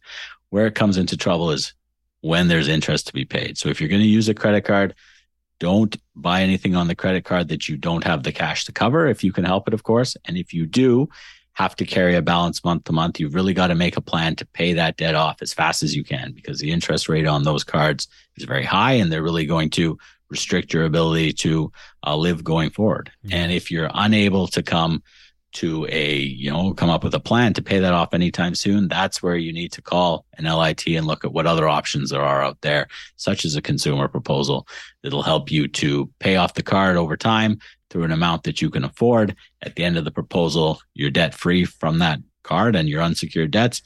Where 0.51 0.67
it 0.67 0.75
comes 0.75 0.97
into 0.97 1.17
trouble 1.17 1.51
is 1.51 1.75
when 2.21 2.49
there's 2.49 2.69
interest 2.69 3.07
to 3.09 3.13
be 3.13 3.25
paid. 3.25 3.59
So 3.59 3.69
if 3.69 3.81
you're 3.81 3.91
going 3.91 4.03
to 4.03 4.09
use 4.09 4.29
a 4.29 4.35
credit 4.35 4.65
card, 4.65 4.95
don't 5.59 5.97
buy 6.17 6.43
anything 6.43 6.75
on 6.75 6.89
the 6.89 6.95
credit 6.95 7.25
card 7.25 7.49
that 7.49 7.69
you 7.69 7.77
don't 7.77 8.05
have 8.05 8.23
the 8.23 8.33
cash 8.33 8.65
to 8.65 8.73
cover 8.73 9.07
if 9.07 9.23
you 9.23 9.33
can 9.33 9.45
help 9.45 9.69
it, 9.69 9.75
of 9.75 9.83
course. 9.83 10.17
And 10.25 10.37
if 10.37 10.53
you 10.53 10.67
do 10.67 11.09
have 11.55 11.77
to 11.77 11.85
carry 11.85 12.17
a 12.17 12.23
balance 12.23 12.65
month 12.65 12.85
to 12.85 12.93
month, 12.93 13.21
you've 13.21 13.35
really 13.35 13.55
got 13.55 13.69
to 13.69 13.75
make 13.75 13.97
a 13.97 14.01
plan 14.01 14.35
to 14.37 14.47
pay 14.47 14.73
that 14.73 14.97
debt 14.97 15.15
off 15.15 15.41
as 15.41 15.55
fast 15.55 15.83
as 15.83 15.95
you 15.95 16.03
can 16.03 16.33
because 16.33 16.59
the 16.59 16.73
interest 16.73 17.09
rate 17.09 17.27
on 17.27 17.45
those 17.45 17.63
cards 17.63 18.09
is 18.37 18.45
very 18.45 18.65
high 18.65 18.93
and 18.93 19.13
they're 19.13 19.23
really 19.23 19.47
going 19.47 19.71
to 19.71 19.97
restrict 20.31 20.73
your 20.73 20.85
ability 20.85 21.33
to 21.33 21.71
uh, 22.07 22.17
live 22.17 22.43
going 22.43 22.71
forward. 22.71 23.11
Mm-hmm. 23.25 23.37
And 23.37 23.53
if 23.53 23.71
you're 23.71 23.91
unable 23.95 24.49
to 24.49 24.63
come 24.63 25.03
to 25.55 25.87
a, 25.89 26.19
you 26.19 26.51
know, 26.51 26.75
come 26.75 26.91
up 26.91 27.03
with 27.03 27.15
a 27.15 27.21
plan 27.21 27.55
to 27.55 27.63
pay 27.63 27.79
that 27.79 27.95
off 27.95 28.13
anytime 28.13 28.55
soon, 28.55 28.89
that's 28.89 29.23
where 29.23 29.37
you 29.37 29.53
need 29.53 29.73
to 29.73 29.83
call 29.83 30.27
an 30.37 30.45
LIT 30.45 30.87
and 30.89 31.07
look 31.07 31.25
at 31.25 31.33
what 31.33 31.47
other 31.47 31.69
options 31.69 32.11
there 32.11 32.23
are 32.23 32.43
out 32.43 32.61
there, 32.61 32.89
such 33.17 33.45
as 33.45 33.57
a 33.57 33.63
consumer 33.63 34.09
proposal 34.09 34.67
that'll 35.03 35.23
help 35.23 35.51
you 35.51 35.67
to 35.69 36.11
pay 36.19 36.37
off 36.37 36.55
the 36.55 36.63
card 36.63 36.97
over 36.97 37.17
time 37.17 37.59
through 37.91 38.05
an 38.05 38.13
amount 38.13 38.43
that 38.43 38.61
you 38.61 38.69
can 38.69 38.85
afford. 38.85 39.37
At 39.63 39.77
the 39.77 39.85
end 39.85 39.97
of 39.97 40.05
the 40.05 40.11
proposal, 40.11 40.81
you're 40.95 41.11
debt 41.11 41.35
free 41.35 41.65
from 41.65 41.99
that 42.01 42.19
card 42.43 42.77
and 42.77 42.89
your 42.89 43.03
unsecured 43.03 43.51
debts, 43.51 43.83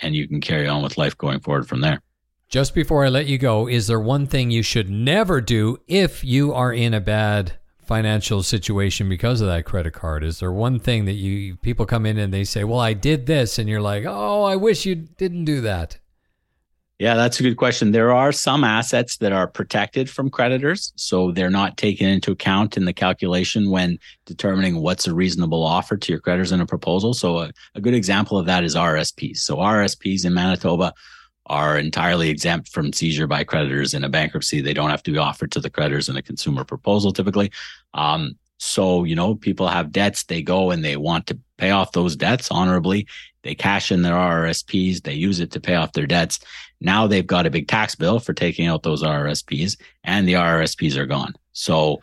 and 0.00 0.14
you 0.14 0.28
can 0.28 0.40
carry 0.40 0.68
on 0.68 0.82
with 0.82 0.98
life 0.98 1.16
going 1.16 1.40
forward 1.40 1.68
from 1.68 1.80
there. 1.80 2.02
Just 2.48 2.74
before 2.74 3.04
I 3.04 3.08
let 3.08 3.26
you 3.26 3.38
go, 3.38 3.66
is 3.66 3.86
there 3.86 4.00
one 4.00 4.26
thing 4.26 4.50
you 4.50 4.62
should 4.62 4.90
never 4.90 5.40
do 5.40 5.78
if 5.88 6.22
you 6.22 6.52
are 6.52 6.72
in 6.72 6.92
a 6.92 7.00
bad 7.00 7.58
financial 7.82 8.42
situation 8.42 9.08
because 9.08 9.40
of 9.40 9.48
that 9.48 9.64
credit 9.64 9.92
card? 9.92 10.24
Is 10.24 10.40
there 10.40 10.52
one 10.52 10.78
thing 10.78 11.04
that 11.04 11.12
you 11.12 11.56
people 11.56 11.86
come 11.86 12.06
in 12.06 12.18
and 12.18 12.32
they 12.32 12.44
say, 12.44 12.64
"Well, 12.64 12.80
I 12.80 12.94
did 12.94 13.26
this," 13.26 13.58
and 13.58 13.68
you're 13.68 13.80
like, 13.80 14.04
"Oh, 14.06 14.44
I 14.44 14.56
wish 14.56 14.86
you 14.86 14.94
didn't 14.94 15.44
do 15.44 15.60
that." 15.62 15.98
Yeah, 17.02 17.16
that's 17.16 17.40
a 17.40 17.42
good 17.42 17.56
question. 17.56 17.90
There 17.90 18.12
are 18.12 18.30
some 18.30 18.62
assets 18.62 19.16
that 19.16 19.32
are 19.32 19.48
protected 19.48 20.08
from 20.08 20.30
creditors, 20.30 20.92
so 20.94 21.32
they're 21.32 21.50
not 21.50 21.76
taken 21.76 22.06
into 22.08 22.30
account 22.30 22.76
in 22.76 22.84
the 22.84 22.92
calculation 22.92 23.70
when 23.70 23.98
determining 24.24 24.80
what's 24.80 25.08
a 25.08 25.12
reasonable 25.14 25.64
offer 25.64 25.96
to 25.96 26.12
your 26.12 26.20
creditors 26.20 26.52
in 26.52 26.60
a 26.60 26.66
proposal. 26.66 27.12
So 27.12 27.38
a, 27.38 27.50
a 27.74 27.80
good 27.80 27.94
example 27.94 28.38
of 28.38 28.46
that 28.46 28.62
is 28.62 28.76
RSPs. 28.76 29.38
So 29.38 29.56
RSPs 29.56 30.24
in 30.24 30.32
Manitoba 30.32 30.94
are 31.46 31.78
entirely 31.78 32.30
exempt 32.30 32.68
from 32.68 32.92
seizure 32.92 33.26
by 33.26 33.44
creditors 33.44 33.94
in 33.94 34.04
a 34.04 34.08
bankruptcy. 34.08 34.60
They 34.60 34.74
don't 34.74 34.90
have 34.90 35.02
to 35.04 35.12
be 35.12 35.18
offered 35.18 35.52
to 35.52 35.60
the 35.60 35.70
creditors 35.70 36.08
in 36.08 36.16
a 36.16 36.22
consumer 36.22 36.64
proposal 36.64 37.12
typically. 37.12 37.50
Um, 37.94 38.36
so, 38.58 39.02
you 39.02 39.16
know, 39.16 39.34
people 39.34 39.66
have 39.66 39.90
debts, 39.90 40.22
they 40.24 40.40
go 40.40 40.70
and 40.70 40.84
they 40.84 40.96
want 40.96 41.26
to 41.26 41.38
pay 41.58 41.70
off 41.70 41.92
those 41.92 42.14
debts 42.14 42.48
honorably. 42.50 43.08
They 43.42 43.56
cash 43.56 43.90
in 43.90 44.02
their 44.02 44.14
RRSPs, 44.14 45.02
they 45.02 45.14
use 45.14 45.40
it 45.40 45.50
to 45.52 45.60
pay 45.60 45.74
off 45.74 45.92
their 45.92 46.06
debts. 46.06 46.38
Now 46.80 47.08
they've 47.08 47.26
got 47.26 47.46
a 47.46 47.50
big 47.50 47.66
tax 47.66 47.96
bill 47.96 48.20
for 48.20 48.34
taking 48.34 48.68
out 48.68 48.84
those 48.84 49.02
RRSPs 49.02 49.78
and 50.04 50.28
the 50.28 50.34
RRSPs 50.34 50.96
are 50.96 51.06
gone. 51.06 51.34
So, 51.52 52.00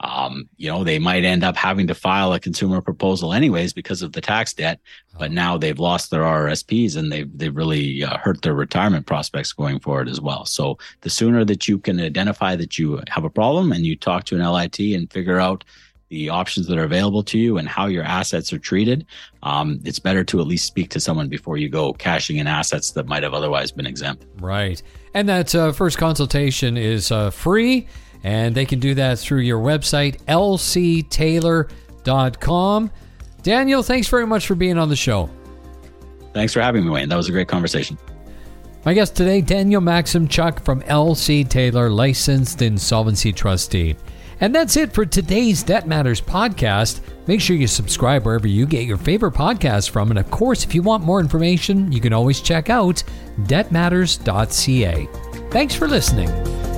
um, 0.00 0.48
you 0.56 0.68
know, 0.68 0.82
they 0.82 0.98
might 0.98 1.24
end 1.24 1.44
up 1.44 1.56
having 1.56 1.86
to 1.86 1.94
file 1.94 2.32
a 2.32 2.40
consumer 2.40 2.80
proposal 2.80 3.34
anyways 3.34 3.72
because 3.72 4.00
of 4.00 4.12
the 4.12 4.20
tax 4.20 4.54
debt, 4.54 4.80
but 5.18 5.30
now 5.30 5.58
they've 5.58 5.78
lost 5.78 6.10
their 6.10 6.22
RRSPs 6.22 6.96
and 6.96 7.12
they've, 7.12 7.30
they've 7.36 7.54
really 7.54 8.02
uh, 8.02 8.16
hurt 8.18 8.40
their 8.42 8.54
retirement 8.54 9.06
prospects 9.06 9.52
going 9.52 9.78
forward 9.78 10.08
as 10.08 10.20
well. 10.20 10.46
So 10.46 10.78
the 11.02 11.10
sooner 11.10 11.44
that 11.44 11.68
you 11.68 11.78
can 11.78 12.00
identify 12.00 12.56
that 12.56 12.78
you 12.78 13.02
have 13.08 13.24
a 13.24 13.30
problem 13.30 13.72
and 13.72 13.84
you 13.84 13.94
talk 13.94 14.24
to 14.24 14.36
an 14.36 14.42
LIT 14.42 14.78
and 14.80 15.12
figure 15.12 15.38
out 15.38 15.64
the 16.08 16.28
options 16.28 16.66
that 16.66 16.76
are 16.76 16.84
available 16.84 17.22
to 17.22 17.38
you 17.38 17.56
and 17.56 17.68
how 17.68 17.86
your 17.86 18.02
assets 18.02 18.52
are 18.52 18.58
treated, 18.58 19.06
um, 19.44 19.80
it's 19.84 20.00
better 20.00 20.24
to 20.24 20.40
at 20.40 20.46
least 20.46 20.66
speak 20.66 20.90
to 20.90 20.98
someone 20.98 21.28
before 21.28 21.56
you 21.56 21.68
go 21.68 21.92
cashing 21.92 22.38
in 22.38 22.46
assets 22.46 22.92
that 22.92 23.06
might 23.06 23.22
have 23.22 23.32
otherwise 23.32 23.70
been 23.70 23.86
exempt. 23.86 24.26
Right. 24.40 24.82
And 25.14 25.28
that 25.28 25.54
uh, 25.54 25.72
first 25.72 25.98
consultation 25.98 26.76
is 26.76 27.12
uh, 27.12 27.30
free. 27.30 27.86
And 28.22 28.54
they 28.54 28.66
can 28.66 28.80
do 28.80 28.92
that 28.94 29.18
through 29.18 29.40
your 29.40 29.60
website, 29.60 30.22
lctaylor.com. 30.24 32.90
Daniel, 33.42 33.82
thanks 33.82 34.08
very 34.08 34.26
much 34.26 34.46
for 34.46 34.54
being 34.54 34.76
on 34.76 34.90
the 34.90 34.96
show. 34.96 35.30
Thanks 36.32 36.52
for 36.52 36.60
having 36.60 36.84
me, 36.84 36.90
Wayne. 36.90 37.08
That 37.08 37.16
was 37.16 37.28
a 37.28 37.32
great 37.32 37.48
conversation. 37.48 37.98
My 38.84 38.94
guest 38.94 39.16
today, 39.16 39.40
Daniel 39.40 39.82
Maksymchak 39.82 40.64
from 40.64 40.80
LC 40.82 41.48
Taylor, 41.48 41.90
licensed 41.90 42.62
insolvency 42.62 43.32
trustee. 43.32 43.96
And 44.40 44.54
that's 44.54 44.76
it 44.78 44.92
for 44.92 45.04
today's 45.04 45.62
Debt 45.62 45.86
Matters 45.86 46.20
podcast. 46.20 47.00
Make 47.26 47.42
sure 47.42 47.56
you 47.56 47.66
subscribe 47.66 48.24
wherever 48.24 48.48
you 48.48 48.66
get 48.66 48.86
your 48.86 48.96
favorite 48.96 49.34
podcasts 49.34 49.90
from. 49.90 50.10
And 50.10 50.18
of 50.18 50.30
course, 50.30 50.64
if 50.64 50.74
you 50.74 50.82
want 50.82 51.04
more 51.04 51.20
information, 51.20 51.92
you 51.92 52.00
can 52.00 52.14
always 52.14 52.40
check 52.40 52.70
out 52.70 53.04
debtmatters.ca. 53.42 55.08
Thanks 55.50 55.74
for 55.74 55.88
listening. 55.88 56.69